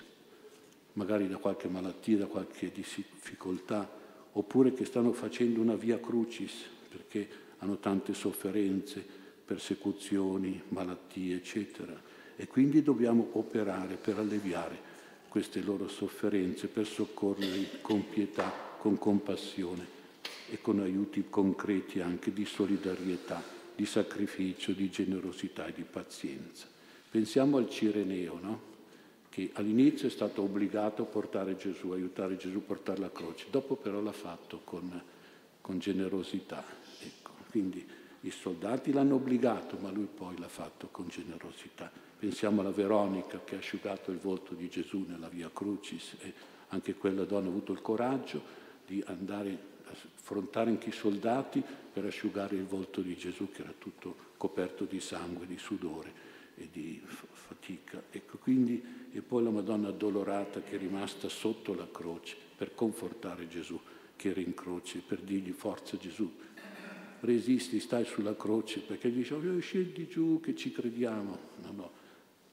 magari 0.93 1.27
da 1.27 1.35
qualche 1.35 1.67
malattia, 1.67 2.19
da 2.19 2.25
qualche 2.27 2.71
difficoltà, 2.71 3.85
oppure 4.31 4.73
che 4.73 4.85
stanno 4.85 5.11
facendo 5.11 5.59
una 5.59 5.75
via 5.75 5.99
crucis 5.99 6.53
perché 6.87 7.27
hanno 7.57 7.79
tante 7.79 8.13
sofferenze, 8.13 9.05
persecuzioni, 9.43 10.61
malattie, 10.69 11.35
eccetera. 11.35 12.01
E 12.37 12.47
quindi 12.47 12.81
dobbiamo 12.81 13.31
operare 13.33 13.95
per 13.95 14.19
alleviare 14.19 14.79
queste 15.27 15.59
loro 15.59 15.89
sofferenze, 15.89 16.67
per 16.67 16.87
soccorrerli 16.87 17.81
con 17.81 18.07
pietà, 18.07 18.49
con 18.77 18.97
compassione 18.97 19.85
e 20.49 20.61
con 20.61 20.79
aiuti 20.79 21.25
concreti 21.29 21.99
anche 21.99 22.31
di 22.31 22.45
solidarietà, 22.45 23.57
di 23.79 23.85
sacrificio, 23.85 24.73
di 24.73 24.89
generosità 24.89 25.65
e 25.65 25.71
di 25.71 25.83
pazienza. 25.83 26.67
Pensiamo 27.09 27.55
al 27.55 27.69
Cireneo, 27.69 28.37
no? 28.41 28.61
che 29.29 29.51
all'inizio 29.53 30.07
è 30.07 30.11
stato 30.11 30.41
obbligato 30.41 31.03
a 31.03 31.05
portare 31.05 31.55
Gesù, 31.55 31.91
aiutare 31.91 32.35
Gesù 32.35 32.57
a 32.57 32.67
portare 32.67 32.99
la 32.99 33.09
croce, 33.09 33.45
dopo 33.49 33.77
però 33.77 34.01
l'ha 34.01 34.11
fatto 34.11 34.59
con, 34.65 35.01
con 35.61 35.79
generosità. 35.79 36.61
Ecco. 37.01 37.31
Quindi 37.49 37.87
i 38.21 38.31
soldati 38.31 38.91
l'hanno 38.91 39.15
obbligato, 39.15 39.77
ma 39.77 39.91
lui 39.91 40.09
poi 40.13 40.37
l'ha 40.37 40.49
fatto 40.49 40.89
con 40.91 41.07
generosità. 41.07 41.89
Pensiamo 42.19 42.59
alla 42.59 42.71
Veronica 42.71 43.39
che 43.45 43.55
ha 43.55 43.59
asciugato 43.59 44.11
il 44.11 44.17
volto 44.17 44.55
di 44.55 44.67
Gesù 44.67 45.05
nella 45.07 45.29
via 45.29 45.49
Crucis 45.53 46.17
e 46.19 46.33
anche 46.67 46.95
quella 46.95 47.23
donna 47.23 47.45
ha 47.45 47.49
avuto 47.49 47.71
il 47.71 47.81
coraggio 47.81 48.41
di 48.85 49.01
andare 49.05 49.57
affrontare 49.91 50.69
anche 50.69 50.89
i 50.89 50.93
soldati 50.93 51.63
per 51.91 52.05
asciugare 52.05 52.55
il 52.55 52.65
volto 52.65 53.01
di 53.01 53.15
Gesù 53.15 53.49
che 53.51 53.61
era 53.61 53.73
tutto 53.77 54.27
coperto 54.37 54.85
di 54.85 54.99
sangue, 54.99 55.45
di 55.45 55.57
sudore 55.57 56.27
e 56.55 56.69
di 56.71 57.01
fatica. 57.05 58.03
Ecco, 58.09 58.37
quindi, 58.37 58.83
e 59.11 59.21
poi 59.21 59.43
la 59.43 59.49
Madonna 59.49 59.89
addolorata 59.89 60.61
che 60.61 60.75
è 60.75 60.77
rimasta 60.77 61.29
sotto 61.29 61.73
la 61.73 61.87
croce 61.91 62.35
per 62.55 62.75
confortare 62.75 63.47
Gesù 63.47 63.79
che 64.15 64.29
era 64.29 64.41
in 64.41 64.53
croce, 64.53 64.99
per 64.99 65.19
dirgli 65.21 65.51
forza 65.51 65.97
Gesù, 65.97 66.29
resisti, 67.21 67.79
stai 67.79 68.03
sulla 68.03 68.35
croce, 68.35 68.79
perché 68.81 69.09
gli 69.09 69.17
dice, 69.17 69.33
oh, 69.33 69.59
scendi 69.59 70.07
giù 70.07 70.41
che 70.41 70.55
ci 70.55 70.71
crediamo. 70.73 71.37
No, 71.63 71.71
no, 71.71 71.91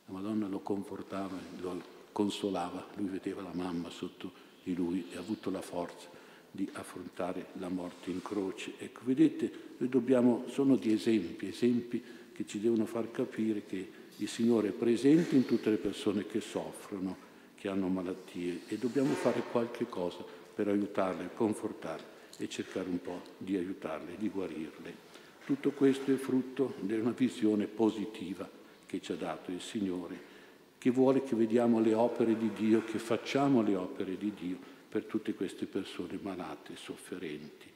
la 0.07 0.12
Madonna 0.12 0.47
lo 0.47 0.61
confortava, 0.61 1.37
lo 1.59 1.83
consolava, 2.12 2.87
lui 2.95 3.09
vedeva 3.09 3.43
la 3.43 3.52
mamma 3.52 3.90
sotto 3.90 4.45
di 4.62 4.75
lui 4.75 5.07
e 5.11 5.16
ha 5.16 5.21
avuto 5.21 5.50
la 5.50 5.61
forza 5.61 6.09
di 6.56 6.68
affrontare 6.72 7.48
la 7.58 7.68
morte 7.68 8.10
in 8.10 8.22
croce. 8.22 8.72
Ecco, 8.78 9.02
vedete, 9.04 9.52
noi 9.76 9.88
dobbiamo, 9.88 10.44
sono 10.48 10.75
di 10.75 10.92
esempi, 10.92 11.48
esempi 11.48 12.02
che 12.32 12.46
ci 12.46 12.58
devono 12.58 12.86
far 12.86 13.10
capire 13.12 13.64
che 13.64 13.88
il 14.16 14.28
Signore 14.28 14.68
è 14.68 14.72
presente 14.72 15.36
in 15.36 15.44
tutte 15.44 15.70
le 15.70 15.76
persone 15.76 16.26
che 16.26 16.40
soffrono, 16.40 17.25
che 17.54 17.68
hanno 17.68 17.88
malattie 17.88 18.62
e 18.66 18.78
dobbiamo 18.78 19.12
fare 19.12 19.42
qualche 19.52 19.86
cosa 19.86 20.25
per 20.54 20.68
aiutarle, 20.68 21.30
confortarle 21.34 22.14
e 22.38 22.48
cercare 22.48 22.88
un 22.88 23.00
po' 23.00 23.20
di 23.36 23.56
aiutarle, 23.56 24.16
di 24.18 24.28
guarirle. 24.30 25.04
Tutto 25.44 25.70
questo 25.70 26.10
è 26.12 26.16
frutto 26.16 26.75
di 26.80 26.94
una 26.94 27.12
visione 27.12 27.66
positiva 27.66 28.48
che 28.86 29.00
ci 29.00 29.12
ha 29.12 29.16
dato 29.16 29.50
il 29.50 29.60
Signore, 29.60 30.34
che 30.78 30.90
vuole 30.90 31.22
che 31.22 31.36
vediamo 31.36 31.80
le 31.80 31.92
opere 31.92 32.36
di 32.36 32.50
Dio, 32.54 32.82
che 32.82 32.98
facciamo 32.98 33.62
le 33.62 33.75
opere 33.75 34.16
di 34.16 34.32
Dio 34.34 34.75
per 34.96 35.04
tutte 35.04 35.34
queste 35.34 35.66
persone 35.66 36.18
malate 36.22 36.74
sofferenti. 36.74 37.70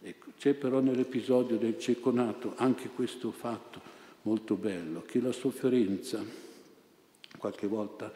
Ecco, 0.00 0.30
c'è 0.38 0.54
però 0.54 0.80
nell'episodio 0.80 1.58
del 1.58 1.78
cieco 1.78 2.10
nato 2.10 2.54
anche 2.56 2.88
questo 2.88 3.30
fatto 3.30 3.78
molto 4.22 4.54
bello, 4.54 5.02
che 5.02 5.20
la 5.20 5.32
sofferenza 5.32 6.24
qualche 7.36 7.66
volta 7.66 8.10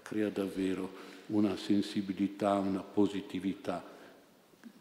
crea 0.00 0.30
davvero 0.30 0.90
una 1.26 1.54
sensibilità, 1.58 2.54
una 2.54 2.80
positività, 2.80 3.84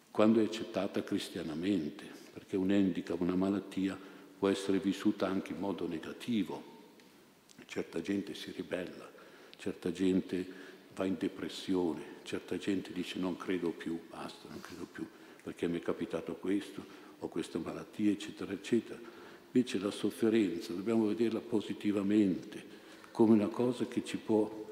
quando 0.09 0.39
è 0.39 0.45
accettata 0.45 1.03
cristianamente, 1.03 2.05
perché 2.31 2.55
un 2.55 2.71
handicap, 2.71 3.19
una 3.19 3.35
malattia 3.35 3.99
può 4.39 4.47
essere 4.47 4.79
vissuta 4.79 5.27
anche 5.27 5.51
in 5.51 5.59
modo 5.59 5.85
negativo. 5.85 6.63
Certa 7.65 7.99
gente 7.99 8.33
si 8.33 8.53
ribella, 8.55 9.11
certa 9.57 9.91
gente 9.91 10.45
va 10.95 11.03
in 11.03 11.17
depressione, 11.19 12.15
certa 12.27 12.57
gente 12.57 12.91
dice 12.91 13.17
non 13.17 13.37
credo 13.37 13.69
più, 13.69 13.97
basta, 14.09 14.49
non 14.49 14.59
credo 14.59 14.85
più, 14.91 15.07
perché 15.41 15.67
mi 15.67 15.79
è 15.79 15.81
capitato 15.81 16.35
questo, 16.35 16.85
ho 17.19 17.27
questa 17.29 17.57
malattia, 17.57 18.11
eccetera, 18.11 18.51
eccetera. 18.51 18.99
Invece 19.51 19.79
la 19.79 19.89
sofferenza 19.89 20.73
dobbiamo 20.73 21.07
vederla 21.07 21.39
positivamente, 21.39 22.75
come 23.11 23.33
una 23.33 23.47
cosa 23.47 23.85
che 23.85 24.03
ci 24.03 24.17
può 24.17 24.65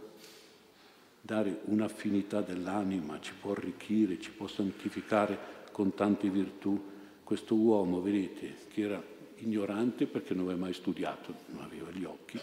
dare 1.21 1.61
un'affinità 1.63 2.41
dell'anima, 2.41 3.19
ci 3.21 3.33
può 3.39 3.53
arricchire, 3.53 4.19
ci 4.19 4.31
può 4.31 4.47
santificare 4.47 5.63
con 5.71 5.95
tante 5.95 6.29
virtù. 6.29 6.91
Questo 7.23 7.55
uomo, 7.55 8.01
vedete, 8.01 8.53
che 8.67 8.81
era 8.81 9.03
ignorante 9.37 10.05
perché 10.05 10.33
non 10.33 10.43
aveva 10.43 10.59
mai 10.59 10.73
studiato, 10.73 11.33
non 11.47 11.63
aveva 11.63 11.89
gli 11.89 12.03
occhi, 12.03 12.39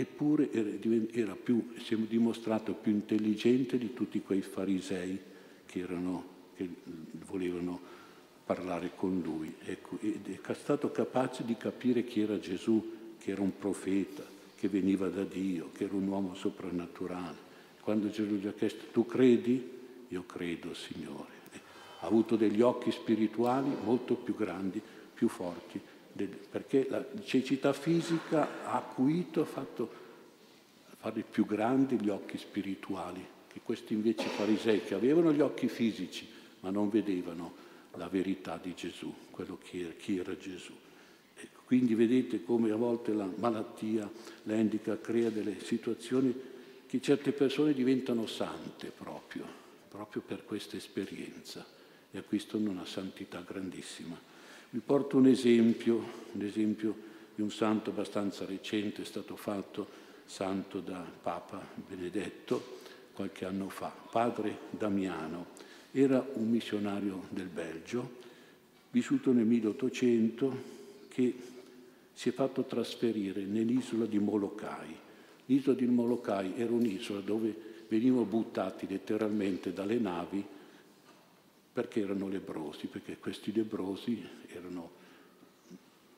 eppure 0.00 0.50
era 1.12 1.34
più, 1.34 1.72
si 1.82 1.94
è 1.94 1.96
dimostrato 1.96 2.74
più 2.74 2.92
intelligente 2.92 3.78
di 3.78 3.92
tutti 3.94 4.20
quei 4.20 4.42
farisei 4.42 5.18
che, 5.66 5.80
erano, 5.80 6.24
che 6.54 6.68
volevano 7.26 7.80
parlare 8.44 8.92
con 8.94 9.20
lui. 9.20 9.54
Ecco, 9.64 9.98
ed 10.00 10.26
è 10.26 10.54
stato 10.54 10.90
capace 10.90 11.44
di 11.44 11.56
capire 11.56 12.04
chi 12.04 12.20
era 12.20 12.38
Gesù, 12.38 12.94
che 13.18 13.32
era 13.32 13.42
un 13.42 13.58
profeta, 13.58 14.22
che 14.56 14.68
veniva 14.68 15.08
da 15.08 15.24
Dio, 15.24 15.70
che 15.72 15.84
era 15.84 15.94
un 15.94 16.06
uomo 16.06 16.34
soprannaturale. 16.34 17.46
Quando 17.80 18.08
Gesù 18.08 18.34
gli 18.34 18.46
ha 18.46 18.52
chiesto, 18.52 18.86
tu 18.92 19.04
credi? 19.04 19.76
Io 20.08 20.24
credo, 20.24 20.74
Signore. 20.74 21.36
Ha 22.00 22.06
avuto 22.06 22.36
degli 22.36 22.60
occhi 22.60 22.92
spirituali 22.92 23.70
molto 23.82 24.14
più 24.14 24.36
grandi, 24.36 24.80
più 25.12 25.28
forti, 25.28 25.80
perché 26.26 26.86
la 26.88 27.04
cecità 27.24 27.72
fisica 27.72 28.64
ha 28.64 28.76
acuito, 28.76 29.42
ha 29.42 29.46
fatto 29.46 29.90
fare 30.98 31.22
più 31.22 31.46
grandi 31.46 31.96
gli 31.96 32.08
occhi 32.08 32.38
spirituali, 32.38 33.24
che 33.46 33.60
questi 33.62 33.94
invece 33.94 34.26
farisei 34.28 34.82
che 34.82 34.94
avevano 34.94 35.32
gli 35.32 35.40
occhi 35.40 35.68
fisici 35.68 36.36
ma 36.60 36.70
non 36.70 36.88
vedevano 36.88 37.66
la 37.94 38.08
verità 38.08 38.58
di 38.62 38.74
Gesù, 38.74 39.12
quello 39.30 39.58
che 39.62 39.80
era, 39.80 39.92
chi 39.92 40.18
era 40.18 40.36
Gesù. 40.36 40.72
Ecco, 41.34 41.60
quindi 41.64 41.94
vedete 41.94 42.42
come 42.42 42.70
a 42.70 42.76
volte 42.76 43.12
la 43.12 43.28
malattia, 43.36 44.10
l'endica, 44.44 45.00
crea 45.00 45.30
delle 45.30 45.60
situazioni 45.62 46.34
che 46.86 47.00
certe 47.00 47.32
persone 47.32 47.72
diventano 47.72 48.26
sante 48.26 48.90
proprio, 48.96 49.44
proprio 49.88 50.22
per 50.22 50.44
questa 50.44 50.76
esperienza 50.76 51.64
e 52.10 52.18
acquistano 52.18 52.70
una 52.70 52.86
santità 52.86 53.44
grandissima. 53.46 54.27
Vi 54.70 54.80
porto 54.80 55.16
un 55.16 55.26
esempio, 55.26 55.96
un 56.32 56.42
esempio 56.42 56.94
di 57.34 57.40
un 57.40 57.50
santo 57.50 57.88
abbastanza 57.88 58.44
recente, 58.44 59.00
è 59.00 59.04
stato 59.06 59.34
fatto 59.34 59.88
santo 60.26 60.80
da 60.80 61.02
Papa 61.22 61.66
Benedetto 61.74 62.76
qualche 63.14 63.46
anno 63.46 63.70
fa, 63.70 63.90
padre 64.10 64.58
Damiano. 64.68 65.46
Era 65.90 66.22
un 66.34 66.50
missionario 66.50 67.28
del 67.30 67.46
Belgio, 67.46 68.16
vissuto 68.90 69.32
nel 69.32 69.46
1800, 69.46 70.56
che 71.08 71.34
si 72.12 72.28
è 72.28 72.32
fatto 72.32 72.64
trasferire 72.64 73.44
nell'isola 73.44 74.04
di 74.04 74.18
Molokai. 74.18 74.94
L'isola 75.46 75.76
di 75.76 75.86
Molokai 75.86 76.52
era 76.56 76.72
un'isola 76.72 77.20
dove 77.20 77.56
venivano 77.88 78.24
buttati 78.24 78.86
letteralmente 78.86 79.72
dalle 79.72 79.98
navi 79.98 80.44
perché 81.78 82.00
erano 82.00 82.26
lebrosi, 82.26 82.88
perché 82.88 83.18
questi 83.18 83.52
lebrosi 83.52 84.20
erano 84.48 84.90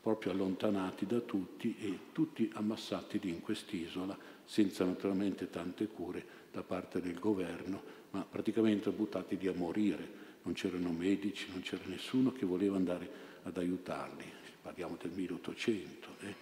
proprio 0.00 0.32
allontanati 0.32 1.04
da 1.04 1.20
tutti 1.20 1.76
e 1.78 1.98
tutti 2.12 2.50
ammassati 2.54 3.20
lì 3.20 3.28
in 3.28 3.42
quest'isola, 3.42 4.16
senza 4.46 4.86
naturalmente 4.86 5.50
tante 5.50 5.86
cure 5.88 6.24
da 6.50 6.62
parte 6.62 7.02
del 7.02 7.18
governo, 7.18 7.82
ma 8.12 8.22
praticamente 8.22 8.88
buttati 8.88 9.36
lì 9.36 9.48
a 9.48 9.52
morire. 9.52 10.28
Non 10.44 10.54
c'erano 10.54 10.92
medici, 10.92 11.48
non 11.50 11.60
c'era 11.60 11.84
nessuno 11.84 12.32
che 12.32 12.46
voleva 12.46 12.76
andare 12.76 13.10
ad 13.42 13.58
aiutarli. 13.58 14.24
Parliamo 14.62 14.96
del 14.98 15.10
1800. 15.10 16.08
Eh? 16.20 16.34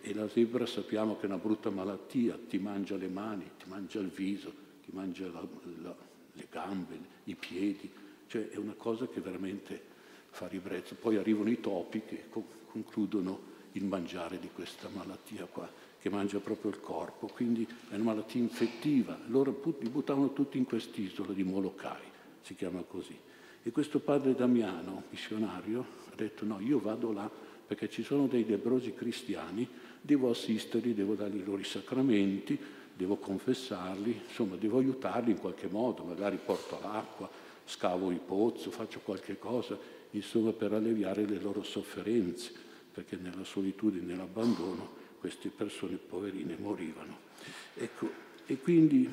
E 0.00 0.14
la 0.14 0.28
zebra 0.28 0.64
sappiamo 0.64 1.16
che 1.16 1.22
è 1.22 1.26
una 1.26 1.38
brutta 1.38 1.70
malattia, 1.70 2.38
ti 2.48 2.58
mangia 2.58 2.94
le 2.94 3.08
mani, 3.08 3.50
ti 3.58 3.64
mangia 3.68 3.98
il 3.98 4.10
viso, 4.10 4.52
ti 4.84 4.92
mangia 4.92 5.26
la, 5.26 5.44
la, 5.82 5.96
le 6.34 6.46
gambe, 6.48 6.98
i 7.24 7.34
piedi, 7.34 7.90
cioè 8.30 8.48
è 8.48 8.56
una 8.56 8.74
cosa 8.76 9.08
che 9.08 9.20
veramente 9.20 9.82
fa 10.30 10.46
ribrezzo. 10.46 10.94
Poi 10.94 11.16
arrivano 11.16 11.50
i 11.50 11.58
topi 11.58 12.02
che 12.06 12.26
concludono 12.66 13.48
il 13.72 13.84
mangiare 13.84 14.38
di 14.38 14.48
questa 14.54 14.88
malattia 14.92 15.46
qua, 15.46 15.68
che 15.98 16.08
mangia 16.10 16.38
proprio 16.38 16.70
il 16.70 16.80
corpo, 16.80 17.26
quindi 17.26 17.66
è 17.88 17.96
una 17.96 18.04
malattia 18.04 18.40
infettiva. 18.40 19.18
Loro 19.26 19.60
li 19.80 19.88
buttavano 19.88 20.32
tutti 20.32 20.58
in 20.58 20.64
quest'isola 20.64 21.32
di 21.32 21.42
Molokai, 21.42 22.06
si 22.42 22.54
chiama 22.54 22.82
così. 22.82 23.18
E 23.64 23.72
questo 23.72 23.98
padre 23.98 24.36
Damiano, 24.36 25.02
missionario, 25.10 25.84
ha 26.10 26.14
detto 26.14 26.44
no, 26.44 26.60
io 26.60 26.78
vado 26.78 27.12
là 27.12 27.28
perché 27.66 27.90
ci 27.90 28.04
sono 28.04 28.28
dei 28.28 28.46
lebrosi 28.46 28.94
cristiani, 28.94 29.68
devo 30.00 30.30
assisterli, 30.30 30.94
devo 30.94 31.14
dargli 31.14 31.40
i 31.40 31.44
loro 31.44 31.64
sacramenti, 31.64 32.56
devo 32.94 33.16
confessarli, 33.16 34.22
insomma 34.28 34.54
devo 34.54 34.78
aiutarli 34.78 35.32
in 35.32 35.38
qualche 35.38 35.66
modo, 35.68 36.04
magari 36.04 36.38
porto 36.42 36.78
l'acqua, 36.80 37.39
scavo 37.70 38.10
il 38.10 38.18
pozzo, 38.18 38.70
faccio 38.72 38.98
qualche 39.00 39.38
cosa, 39.38 39.78
insomma 40.10 40.52
per 40.52 40.72
alleviare 40.72 41.24
le 41.24 41.38
loro 41.38 41.62
sofferenze, 41.62 42.52
perché 42.92 43.16
nella 43.16 43.44
solitudine 43.44 44.02
e 44.02 44.06
nell'abbandono 44.06 44.98
queste 45.20 45.50
persone 45.50 45.96
poverine 45.96 46.56
morivano. 46.58 47.28
Ecco, 47.74 48.10
e 48.46 48.58
quindi 48.58 49.08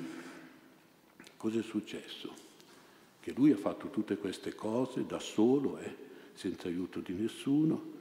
cosa 1.38 1.60
è 1.60 1.64
successo? 1.64 2.34
Che 3.20 3.34
lui 3.36 3.52
ha 3.52 3.58
fatto 3.58 3.90
tutte 3.90 4.18
queste 4.18 4.56
cose 4.56 5.06
da 5.06 5.20
solo, 5.20 5.78
eh, 5.78 5.96
senza 6.34 6.68
aiuto 6.68 7.00
di 7.00 7.14
nessuno, 7.14 7.96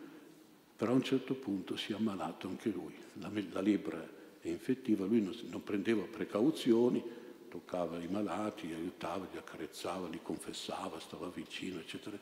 però 0.75 0.93
a 0.93 0.95
un 0.95 1.03
certo 1.03 1.35
punto 1.35 1.77
si 1.77 1.93
è 1.93 1.97
ammalato 1.97 2.49
anche 2.49 2.71
lui. 2.71 2.95
La, 3.15 3.31
la 3.51 3.61
lebbra 3.61 4.09
è 4.41 4.49
infettiva, 4.49 5.05
lui 5.05 5.21
non, 5.21 5.37
non 5.51 5.63
prendeva 5.63 6.03
precauzioni, 6.03 7.03
toccava 7.49 7.99
i 7.99 8.09
malati, 8.09 8.67
li 8.67 8.75
aiutava, 8.75 9.27
li 9.31 9.39
accarezzava, 9.39 10.09
li 10.09 10.21
confessava, 10.23 10.99
stava 11.01 11.29
vicino, 11.29 11.79
eccetera 11.79 12.19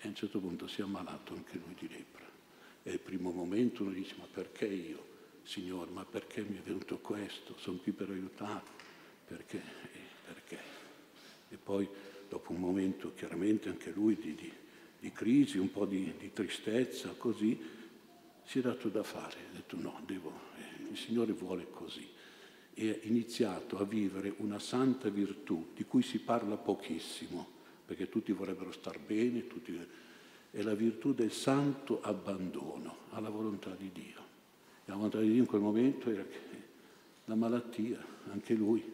e 0.00 0.04
a 0.04 0.08
un 0.08 0.14
certo 0.14 0.38
punto 0.38 0.68
si 0.68 0.80
è 0.80 0.84
ammalato 0.84 1.34
anche 1.34 1.58
lui 1.58 1.74
di 1.78 1.88
lepra. 1.88 2.24
E 2.84 2.92
il 2.92 3.00
primo 3.00 3.30
momento 3.30 3.82
uno 3.82 3.92
dice, 3.92 4.14
ma 4.18 4.26
perché 4.30 4.66
io, 4.66 5.06
Signore, 5.42 5.90
ma 5.90 6.04
perché 6.04 6.42
mi 6.42 6.56
è 6.56 6.60
venuto 6.60 6.98
questo? 6.98 7.56
Sono 7.58 7.78
qui 7.78 7.92
per 7.92 8.10
aiutarlo. 8.10 8.76
Perché? 9.26 9.56
E 9.56 10.00
perché? 10.24 10.58
E 11.48 11.56
poi 11.56 11.88
dopo 12.28 12.52
un 12.52 12.60
momento 12.60 13.12
chiaramente 13.14 13.68
anche 13.68 13.90
lui 13.90 14.14
di, 14.14 14.34
di, 14.34 14.52
di 15.00 15.12
crisi, 15.12 15.58
un 15.58 15.70
po' 15.70 15.84
di, 15.84 16.14
di, 16.16 16.32
tristezza, 16.32 17.14
così, 17.16 17.60
si 18.44 18.60
è 18.60 18.62
dato 18.62 18.88
da 18.88 19.02
fare. 19.02 19.36
Ha 19.50 19.56
detto 19.56 19.76
no, 19.76 20.00
devo, 20.06 20.32
eh, 20.56 20.90
il 20.90 20.96
Signore 20.96 21.32
vuole 21.32 21.68
così. 21.70 22.08
E 22.80 23.00
iniziato 23.02 23.76
a 23.78 23.84
vivere 23.84 24.34
una 24.36 24.60
santa 24.60 25.08
virtù 25.08 25.70
di 25.74 25.82
cui 25.82 26.02
si 26.02 26.20
parla 26.20 26.56
pochissimo 26.56 27.56
perché 27.84 28.08
tutti 28.08 28.30
vorrebbero 28.32 28.70
star 28.70 29.00
bene, 29.00 29.46
tutti... 29.46 29.76
è 30.50 30.62
la 30.62 30.74
virtù 30.74 31.12
del 31.12 31.32
santo 31.32 32.00
abbandono 32.02 32.98
alla 33.10 33.30
volontà 33.30 33.74
di 33.74 33.90
Dio. 33.92 34.20
E 34.84 34.90
la 34.90 34.94
volontà 34.94 35.20
di 35.20 35.30
Dio 35.30 35.40
in 35.40 35.46
quel 35.46 35.62
momento 35.62 36.10
era 36.10 36.22
che 36.22 36.38
la 37.24 37.34
malattia, 37.34 37.98
anche 38.30 38.54
lui, 38.54 38.84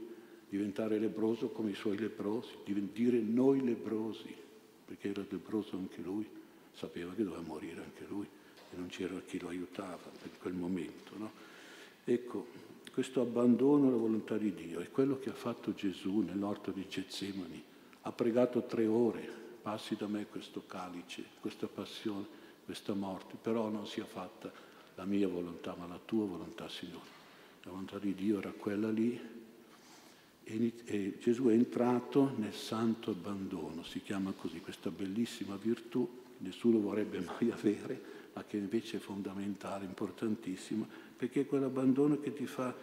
diventare 0.49 0.99
lebroso 0.99 1.49
come 1.49 1.71
i 1.71 1.75
suoi 1.75 1.99
leprosi, 1.99 2.57
dire 2.65 3.19
noi 3.19 3.65
lebrosi, 3.65 4.33
perché 4.87 5.11
era 5.11 5.25
lebroso 5.29 5.77
anche 5.77 6.01
lui, 6.01 6.25
sapeva 6.73 7.13
che 7.15 7.25
doveva 7.25 7.43
morire 7.43 7.83
anche 7.83 8.07
lui 8.09 8.27
e 8.27 8.77
non 8.77 8.87
c'era 8.87 9.21
chi 9.27 9.41
lo 9.41 9.49
aiutava 9.49 10.09
in 10.23 10.39
quel 10.39 10.55
momento. 10.55 11.19
No? 11.19 11.33
Ecco, 12.05 12.47
questo 12.95 13.21
abbandono 13.21 13.89
alla 13.89 13.97
volontà 13.97 14.39
di 14.39 14.55
Dio 14.55 14.79
è 14.79 14.89
quello 14.89 15.19
che 15.19 15.29
ha 15.29 15.35
fatto 15.35 15.75
Gesù 15.75 16.21
nell'orto 16.21 16.71
di 16.71 16.87
Getsemani 16.89 17.63
ha 18.03 18.13
pregato 18.13 18.63
tre 18.63 18.87
ore, 18.87 19.29
passi 19.63 19.97
da 19.97 20.07
me 20.07 20.27
questo 20.27 20.63
calice, 20.67 21.25
questa 21.41 21.67
passione, 21.67 22.25
questa 22.65 22.95
morte, 22.95 23.35
però 23.41 23.69
non 23.69 23.87
sia 23.87 24.05
fatta 24.05 24.53
la 24.95 25.05
mia 25.05 25.27
volontà, 25.27 25.75
ma 25.77 25.87
la 25.87 25.99
tua 26.05 26.27
volontà, 26.27 26.69
Signore. 26.69 27.23
La 27.65 27.71
volontà 27.71 27.99
di 27.99 28.15
Dio 28.15 28.39
era 28.39 28.53
quella 28.53 28.91
lì 28.91 29.19
e, 30.45 31.19
Gesù 31.19 31.47
è 31.47 31.53
entrato 31.53 32.35
nel 32.37 32.53
santo 32.53 33.11
abbandono, 33.11 33.83
si 33.83 34.03
chiama 34.03 34.33
così, 34.33 34.61
questa 34.61 34.91
bellissima 34.91 35.57
virtù 35.57 36.23
che 36.37 36.45
nessuno 36.45 36.79
vorrebbe 36.79 37.21
mai 37.21 37.51
avere, 37.51 38.13
ma 38.35 38.45
che 38.45 38.59
invece 38.59 38.99
è 38.99 39.01
fondamentale, 39.01 39.85
importantissima, 39.85 40.87
perché 41.17 41.43
è 41.43 41.47
quell'abbandono 41.47 42.21
che 42.21 42.33
ti 42.33 42.47
fa 42.47 42.75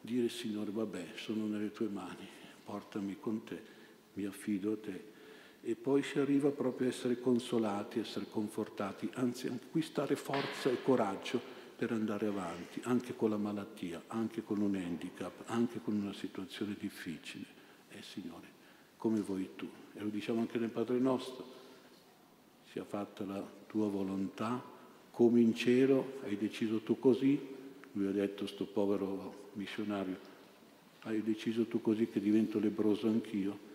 dire 0.00 0.28
Signore, 0.28 0.70
vabbè, 0.70 1.12
sono 1.16 1.46
nelle 1.46 1.70
tue 1.72 1.88
mani, 1.88 2.26
portami 2.64 3.16
con 3.18 3.44
te 3.44 3.76
mi 4.14 4.24
affido 4.24 4.72
a 4.72 4.76
te. 4.76 5.16
E 5.60 5.74
poi 5.74 6.02
si 6.02 6.18
arriva 6.18 6.50
proprio 6.50 6.88
a 6.88 6.90
essere 6.90 7.20
consolati, 7.20 7.98
a 7.98 8.02
essere 8.02 8.26
confortati, 8.30 9.08
anzi 9.14 9.48
a 9.48 9.52
acquistare 9.52 10.16
forza 10.16 10.70
e 10.70 10.82
coraggio 10.82 11.40
per 11.76 11.92
andare 11.92 12.26
avanti, 12.26 12.80
anche 12.84 13.14
con 13.14 13.30
la 13.30 13.36
malattia, 13.36 14.02
anche 14.08 14.42
con 14.42 14.60
un 14.60 14.74
handicap, 14.74 15.42
anche 15.46 15.80
con 15.80 15.94
una 15.94 16.12
situazione 16.12 16.76
difficile. 16.78 17.44
Eh 17.90 18.02
Signore, 18.02 18.46
come 18.96 19.20
vuoi 19.20 19.50
tu. 19.56 19.68
E 19.94 20.00
lo 20.00 20.08
diciamo 20.08 20.40
anche 20.40 20.58
nel 20.58 20.70
Padre 20.70 20.98
nostro, 20.98 21.44
sia 22.70 22.84
fatta 22.84 23.24
la 23.24 23.44
tua 23.66 23.88
volontà, 23.88 24.62
come 25.10 25.40
in 25.40 25.54
cielo 25.54 26.20
hai 26.24 26.36
deciso 26.36 26.80
tu 26.80 26.98
così, 26.98 27.56
lui 27.92 28.08
ha 28.08 28.12
detto 28.12 28.46
sto 28.46 28.66
povero 28.66 29.50
missionario, 29.54 30.16
hai 31.02 31.22
deciso 31.22 31.66
tu 31.66 31.80
così 31.80 32.08
che 32.08 32.20
divento 32.20 32.58
lebroso 32.58 33.06
anch'io, 33.06 33.66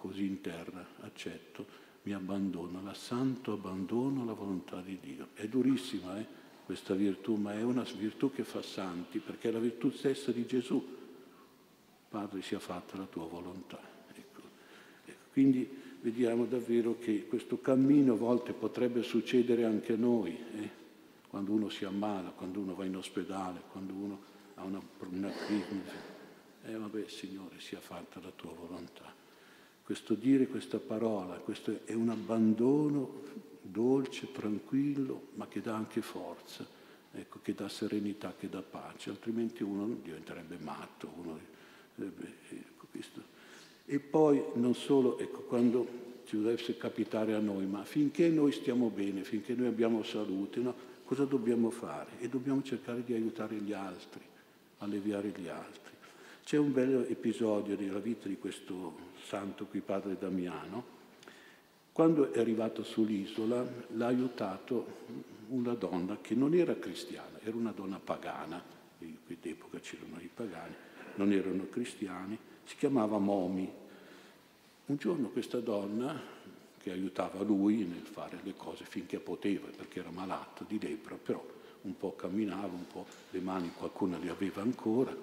così 0.00 0.24
in 0.24 0.40
terra, 0.40 0.84
accetto, 1.00 1.66
mi 2.02 2.14
abbandono, 2.14 2.82
la 2.82 2.94
santo 2.94 3.52
abbandono 3.52 4.22
alla 4.22 4.32
volontà 4.32 4.80
di 4.80 4.98
Dio. 4.98 5.28
È 5.34 5.46
durissima 5.46 6.18
eh, 6.18 6.24
questa 6.64 6.94
virtù, 6.94 7.34
ma 7.34 7.52
è 7.52 7.62
una 7.62 7.84
virtù 7.98 8.32
che 8.32 8.42
fa 8.42 8.62
santi, 8.62 9.18
perché 9.18 9.50
è 9.50 9.52
la 9.52 9.58
virtù 9.58 9.90
stessa 9.90 10.32
di 10.32 10.46
Gesù. 10.46 10.82
Padre, 12.08 12.40
sia 12.40 12.58
fatta 12.58 12.96
la 12.96 13.04
tua 13.04 13.26
volontà. 13.26 13.78
Ecco. 14.14 14.40
Ecco. 15.04 15.18
Quindi 15.32 15.68
vediamo 16.00 16.46
davvero 16.46 16.96
che 16.98 17.26
questo 17.26 17.60
cammino 17.60 18.14
a 18.14 18.16
volte 18.16 18.54
potrebbe 18.54 19.02
succedere 19.02 19.64
anche 19.64 19.92
a 19.92 19.96
noi, 19.96 20.34
eh? 20.54 20.78
Quando 21.30 21.52
uno 21.52 21.68
si 21.70 21.84
ammala, 21.84 22.30
quando 22.30 22.60
uno 22.60 22.74
va 22.74 22.84
in 22.84 22.96
ospedale, 22.96 23.62
quando 23.70 23.94
uno 23.94 24.20
ha 24.56 24.64
una, 24.64 24.82
una 25.08 25.30
crisi. 25.30 25.80
Eh 26.64 26.76
vabbè, 26.76 27.08
Signore, 27.08 27.60
sia 27.60 27.80
fatta 27.80 28.20
la 28.20 28.32
tua 28.34 28.52
volontà 28.52 29.20
questo 29.90 30.14
dire 30.14 30.46
questa 30.46 30.78
parola, 30.78 31.34
questo 31.38 31.80
è 31.84 31.94
un 31.94 32.10
abbandono 32.10 33.22
dolce, 33.60 34.30
tranquillo, 34.30 35.30
ma 35.34 35.48
che 35.48 35.60
dà 35.60 35.74
anche 35.74 36.00
forza 36.00 36.64
ecco, 37.10 37.40
che 37.42 37.54
dà 37.54 37.68
serenità, 37.68 38.32
che 38.38 38.48
dà 38.48 38.62
pace, 38.62 39.10
altrimenti 39.10 39.64
uno 39.64 39.96
diventerebbe 40.00 40.58
matto. 40.60 41.12
Uno, 41.16 41.40
ecco, 41.96 42.86
e 43.84 43.98
poi 43.98 44.40
non 44.54 44.76
solo, 44.76 45.18
ecco, 45.18 45.40
quando 45.40 45.88
ci 46.24 46.36
dovesse 46.36 46.76
capitare 46.76 47.34
a 47.34 47.40
noi, 47.40 47.66
ma 47.66 47.82
finché 47.84 48.28
noi 48.28 48.52
stiamo 48.52 48.90
bene, 48.90 49.24
finché 49.24 49.54
noi 49.54 49.66
abbiamo 49.66 50.04
salute, 50.04 50.60
no? 50.60 50.74
Cosa 51.10 51.24
dobbiamo 51.24 51.70
fare? 51.70 52.20
E 52.20 52.28
dobbiamo 52.28 52.62
cercare 52.62 53.02
di 53.02 53.12
aiutare 53.14 53.56
gli 53.56 53.72
altri, 53.72 54.20
alleviare 54.78 55.32
gli 55.36 55.48
altri. 55.48 55.92
C'è 56.44 56.56
un 56.56 56.72
bel 56.72 57.04
episodio 57.08 57.74
della 57.74 57.98
vita 57.98 58.28
di 58.28 58.38
questo 58.38 58.94
santo 59.24 59.66
qui, 59.66 59.80
padre 59.80 60.16
Damiano. 60.16 60.98
Quando 61.90 62.32
è 62.32 62.38
arrivato 62.38 62.84
sull'isola 62.84 63.66
l'ha 63.96 64.06
aiutato 64.06 64.86
una 65.48 65.74
donna 65.74 66.18
che 66.20 66.36
non 66.36 66.54
era 66.54 66.76
cristiana, 66.76 67.40
era 67.42 67.56
una 67.56 67.72
donna 67.72 67.98
pagana, 67.98 68.62
in 69.00 69.16
quell'epoca 69.26 69.80
c'erano 69.80 70.20
i 70.20 70.30
pagani, 70.32 70.74
non 71.16 71.32
erano 71.32 71.66
cristiani, 71.68 72.38
si 72.62 72.76
chiamava 72.76 73.18
Momi 73.18 73.68
un 74.86 74.96
giorno 74.96 75.30
questa 75.30 75.58
donna, 75.58 76.38
che 76.82 76.90
aiutava 76.90 77.42
lui 77.42 77.84
nel 77.84 78.02
fare 78.02 78.38
le 78.42 78.54
cose 78.56 78.84
finché 78.84 79.18
poteva, 79.18 79.68
perché 79.68 80.00
era 80.00 80.10
malato 80.10 80.64
di 80.66 80.78
lepra, 80.80 81.16
però 81.16 81.44
un 81.82 81.96
po' 81.96 82.14
camminava, 82.14 82.68
un 82.68 82.86
po' 82.86 83.06
le 83.30 83.40
mani 83.40 83.72
qualcuna 83.76 84.18
le 84.18 84.30
aveva 84.30 84.62
ancora, 84.62 85.14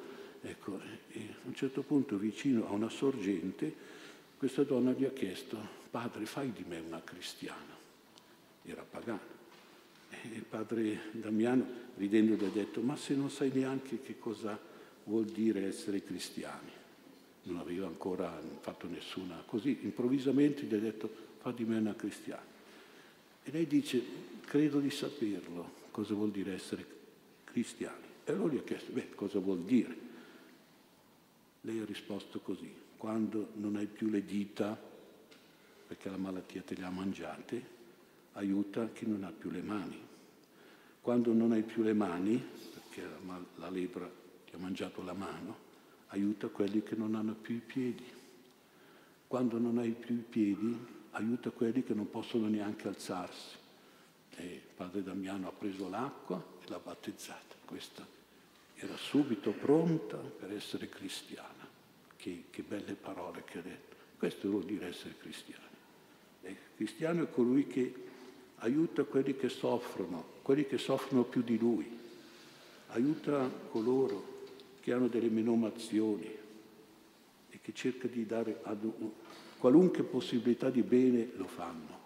ecco, 0.42 0.80
e 1.12 1.20
a 1.44 1.48
un 1.48 1.56
certo 1.56 1.82
punto 1.82 2.18
vicino 2.18 2.68
a 2.68 2.72
una 2.72 2.90
sorgente 2.90 3.96
questa 4.38 4.64
donna 4.64 4.92
gli 4.92 5.04
ha 5.04 5.10
chiesto, 5.10 5.58
padre 5.90 6.28
fai 6.28 6.52
di 6.52 6.64
me 6.68 6.80
una 6.80 7.02
cristiana, 7.04 7.76
era 8.64 8.86
pagana. 8.88 9.36
E 10.10 10.28
il 10.28 10.44
padre 10.44 11.00
Damiano 11.12 11.66
ridendo 11.96 12.36
gli 12.36 12.46
ha 12.46 12.50
detto, 12.50 12.82
ma 12.82 12.96
se 12.96 13.16
non 13.16 13.32
sai 13.32 13.50
neanche 13.52 14.00
che 14.00 14.20
cosa 14.20 14.58
vuol 15.06 15.26
dire 15.26 15.66
essere 15.66 16.04
cristiani, 16.04 16.70
non 17.44 17.58
aveva 17.58 17.88
ancora 17.88 18.40
fatto 18.60 18.88
nessuna, 18.88 19.42
così 19.44 19.80
improvvisamente 19.82 20.64
gli 20.64 20.76
ha 20.76 20.80
detto 20.80 21.26
di 21.52 21.66
me 21.66 21.78
una 21.78 21.96
cristiana. 21.96 22.56
E 23.44 23.52
lei 23.52 23.68
dice 23.68 24.04
credo 24.46 24.80
di 24.80 24.90
saperlo 24.90 25.86
cosa 25.92 26.14
vuol 26.14 26.32
dire 26.32 26.54
essere 26.54 26.86
cristiani. 27.44 28.06
E 28.24 28.32
allora 28.32 28.54
gli 28.54 28.58
ha 28.58 28.64
chiesto, 28.64 28.92
beh, 28.92 29.16
cosa 29.16 29.40
vuol 29.40 29.64
dire? 29.64 29.98
Lei 31.62 31.80
ha 31.80 31.86
risposto 31.86 32.40
così, 32.40 32.72
quando 32.98 33.52
non 33.56 33.78
hai 33.78 33.88
più 33.88 34.10
le 34.10 34.24
dita, 34.24 34.80
perché 35.88 36.10
la 36.10 36.18
malattia 36.18 36.62
te 36.62 36.76
le 36.76 36.84
ha 36.84 36.90
mangiate, 36.90 37.76
aiuta 38.34 38.90
chi 38.90 39.08
non 39.08 39.24
ha 39.24 39.32
più 39.32 39.50
le 39.50 39.62
mani. 39.62 40.00
Quando 41.02 41.34
non 41.34 41.52
hai 41.52 41.64
più 41.64 41.84
le 41.84 41.94
mani, 41.94 42.38
perché 42.74 43.02
la, 43.26 43.42
la 43.56 43.70
lepra 43.70 44.08
ti 44.46 44.54
ha 44.54 44.58
mangiato 44.58 45.04
la 45.04 45.14
mano, 45.14 45.58
aiuta 46.08 46.48
quelli 46.50 46.84
che 46.84 46.96
non 46.96 47.16
hanno 47.16 47.34
più 47.34 47.56
i 47.56 47.62
piedi. 47.66 48.06
Quando 49.26 49.58
non 49.58 49.78
hai 49.78 49.92
più 49.92 50.16
i 50.16 50.26
piedi, 50.30 50.78
aiuta 51.18 51.50
quelli 51.50 51.84
che 51.84 51.94
non 51.94 52.10
possono 52.10 52.48
neanche 52.48 52.88
alzarsi. 52.88 53.56
E 54.36 54.62
padre 54.76 55.04
Damiano 55.04 55.48
ha 55.48 55.52
preso 55.52 55.90
l'acqua 55.90 56.44
e 56.64 56.70
l'ha 56.70 56.80
battezzata. 56.80 57.56
Questa 57.66 58.06
era 58.76 58.96
subito 58.96 59.52
pronta 59.52 60.18
per 60.18 60.52
essere 60.54 60.88
cristiana. 60.90 61.66
Che, 62.16 62.46
che 62.50 62.62
belle 62.62 62.94
parole 62.94 63.44
che 63.46 63.60
ha 63.60 63.62
detto. 63.62 63.96
Questo 64.18 64.50
vuol 64.50 64.64
dire 64.64 64.88
essere 64.88 65.16
cristiani. 65.18 65.64
E 66.42 66.56
cristiano 66.76 67.24
è 67.24 67.30
colui 67.30 67.68
che 67.68 68.06
aiuta 68.58 69.04
quelli 69.04 69.36
che 69.36 69.50
soffrono, 69.50 70.26
quelli 70.42 70.66
che 70.66 70.78
soffrono 70.78 71.24
più 71.24 71.42
di 71.42 71.58
lui. 71.58 71.98
Aiuta 72.90 73.50
coloro 73.70 74.46
che 74.80 74.94
hanno 74.94 75.08
delle 75.08 75.30
menomazioni 75.30 76.36
e 77.50 77.60
che 77.62 77.74
cerca 77.74 78.08
di 78.08 78.26
dare 78.26 78.60
ad 78.64 78.84
qualunque 79.58 80.04
possibilità 80.04 80.70
di 80.70 80.82
bene 80.82 81.30
lo 81.36 81.48
fanno, 81.48 82.00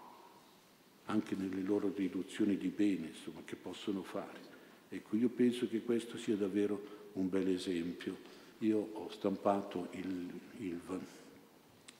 anche 1.06 1.34
nelle 1.34 1.62
loro 1.62 1.92
riduzioni 1.94 2.56
di 2.56 2.68
bene 2.68 3.08
insomma, 3.08 3.40
che 3.44 3.56
possono 3.56 4.02
fare. 4.02 4.50
Ecco, 4.88 5.16
io 5.16 5.28
penso 5.28 5.68
che 5.68 5.82
questo 5.82 6.18
sia 6.18 6.36
davvero 6.36 7.10
un 7.14 7.28
bel 7.28 7.48
esempio. 7.48 8.30
Io 8.58 8.90
ho 8.92 9.10
stampato 9.10 9.88
il, 9.92 10.28
il, 10.58 10.80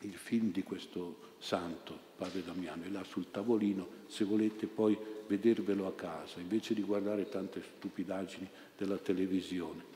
il 0.00 0.14
film 0.14 0.52
di 0.52 0.62
questo 0.62 1.30
santo, 1.38 1.98
padre 2.16 2.44
Damiano, 2.44 2.84
è 2.84 2.88
là 2.88 3.02
sul 3.02 3.30
tavolino, 3.30 3.88
se 4.06 4.24
volete 4.24 4.66
poi 4.66 4.96
vedervelo 5.26 5.86
a 5.86 5.92
casa, 5.92 6.40
invece 6.40 6.74
di 6.74 6.82
guardare 6.82 7.28
tante 7.28 7.62
stupidaggini 7.62 8.48
della 8.76 8.98
televisione 8.98 9.92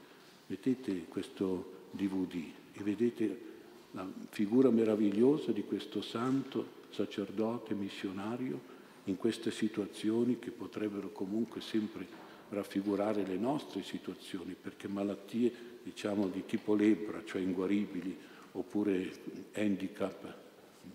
mettete 0.46 1.06
questo 1.08 1.84
DVD 1.90 2.34
e 2.72 2.82
vedete 2.82 3.54
la 3.96 4.06
figura 4.28 4.68
meravigliosa 4.70 5.52
di 5.52 5.64
questo 5.64 6.02
santo 6.02 6.84
sacerdote 6.90 7.72
missionario 7.72 8.74
in 9.04 9.16
queste 9.16 9.50
situazioni 9.50 10.38
che 10.38 10.50
potrebbero 10.50 11.10
comunque 11.12 11.62
sempre 11.62 12.06
raffigurare 12.50 13.24
le 13.24 13.38
nostre 13.38 13.82
situazioni, 13.82 14.54
perché 14.60 14.86
malattie 14.86 15.50
diciamo 15.82 16.28
di 16.28 16.44
tipo 16.44 16.74
lebbra, 16.74 17.24
cioè 17.24 17.40
inguaribili, 17.40 18.16
oppure 18.52 19.12
handicap 19.54 20.34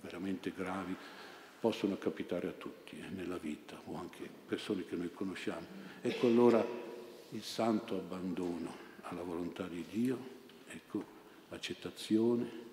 veramente 0.02 0.54
gravi, 0.56 0.96
possono 1.60 1.98
capitare 1.98 2.50
a 2.50 2.54
tutti 2.54 2.98
eh, 3.00 3.10
nella 3.10 3.38
vita 3.38 3.80
o 3.86 3.98
anche 3.98 4.30
persone 4.46 4.86
che 4.86 4.96
noi 4.96 5.12
conosciamo. 5.12 5.66
Ecco 6.02 6.28
allora 6.28 6.64
il 7.32 7.44
santo 7.44 7.96
abbandono 7.96 8.76
alla 9.02 9.24
volontà 9.24 9.68
di 9.68 9.84
Dio, 9.90 10.18
ecco, 10.68 11.04
accettazione, 11.50 12.70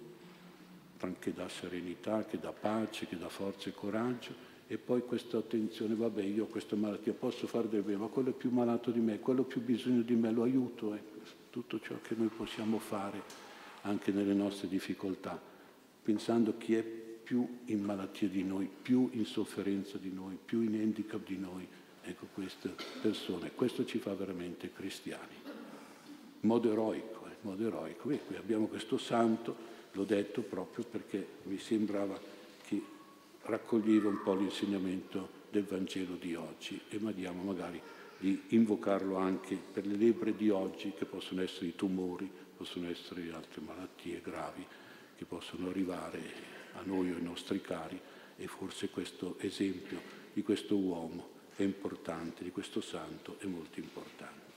che 1.18 1.32
dà 1.32 1.48
serenità, 1.48 2.24
che 2.24 2.38
dà 2.38 2.52
pace, 2.52 3.06
che 3.06 3.16
dà 3.16 3.28
forza 3.28 3.68
e 3.68 3.74
coraggio, 3.74 4.46
e 4.66 4.76
poi 4.76 5.02
questa 5.02 5.38
attenzione, 5.38 5.94
vabbè, 5.94 6.22
io 6.22 6.44
ho 6.44 6.46
questa 6.46 6.76
malattia, 6.76 7.12
posso 7.14 7.46
fare 7.46 7.68
del 7.68 7.82
bene, 7.82 7.98
ma 7.98 8.06
quello 8.08 8.30
è 8.30 8.32
più 8.32 8.50
malato 8.50 8.90
di 8.90 9.00
me, 9.00 9.18
quello 9.18 9.42
ha 9.42 9.44
più 9.44 9.60
bisogno 9.60 10.02
di 10.02 10.14
me, 10.14 10.30
lo 10.30 10.42
aiuto, 10.42 10.94
ecco, 10.94 11.18
tutto 11.50 11.80
ciò 11.80 11.94
che 12.02 12.14
noi 12.16 12.28
possiamo 12.28 12.78
fare 12.78 13.22
anche 13.82 14.12
nelle 14.12 14.34
nostre 14.34 14.68
difficoltà, 14.68 15.40
pensando 16.02 16.56
chi 16.58 16.74
è 16.74 16.82
più 16.82 17.60
in 17.66 17.82
malattia 17.82 18.28
di 18.28 18.42
noi, 18.42 18.68
più 18.82 19.08
in 19.12 19.24
sofferenza 19.24 19.98
di 19.98 20.12
noi, 20.12 20.38
più 20.42 20.60
in 20.60 20.74
handicap 20.74 21.24
di 21.26 21.38
noi, 21.38 21.66
ecco 22.02 22.26
queste 22.32 22.74
persone. 23.00 23.52
Questo 23.54 23.84
ci 23.84 23.98
fa 23.98 24.14
veramente 24.14 24.72
cristiani 24.72 25.48
modo 26.40 26.70
eroico, 26.70 27.26
in 27.26 27.36
modo 27.40 27.66
eroico. 27.66 28.10
E 28.10 28.20
qui 28.24 28.36
abbiamo 28.36 28.66
questo 28.66 28.98
santo, 28.98 29.56
l'ho 29.92 30.04
detto 30.04 30.42
proprio 30.42 30.84
perché 30.84 31.26
mi 31.44 31.58
sembrava 31.58 32.18
che 32.66 32.82
raccoglieva 33.42 34.08
un 34.08 34.22
po' 34.22 34.34
l'insegnamento 34.34 35.36
del 35.50 35.64
Vangelo 35.64 36.14
di 36.14 36.34
oggi 36.34 36.80
e 36.88 36.98
vediamo 36.98 37.42
magari 37.42 37.80
di 38.18 38.42
invocarlo 38.48 39.16
anche 39.16 39.56
per 39.56 39.86
le 39.86 39.96
lebre 39.96 40.34
di 40.34 40.50
oggi 40.50 40.92
che 40.96 41.04
possono 41.04 41.42
essere 41.42 41.66
i 41.66 41.76
tumori, 41.76 42.30
possono 42.56 42.88
essere 42.88 43.30
altre 43.32 43.60
malattie 43.60 44.20
gravi 44.20 44.66
che 45.16 45.24
possono 45.24 45.68
arrivare 45.68 46.20
a 46.74 46.82
noi 46.84 47.12
o 47.12 47.16
ai 47.16 47.22
nostri 47.22 47.60
cari 47.60 48.00
e 48.36 48.46
forse 48.46 48.90
questo 48.90 49.36
esempio 49.38 50.00
di 50.32 50.42
questo 50.42 50.76
uomo 50.76 51.36
è 51.56 51.62
importante, 51.62 52.44
di 52.44 52.50
questo 52.50 52.80
santo 52.80 53.36
è 53.40 53.46
molto 53.46 53.80
importante. 53.80 54.47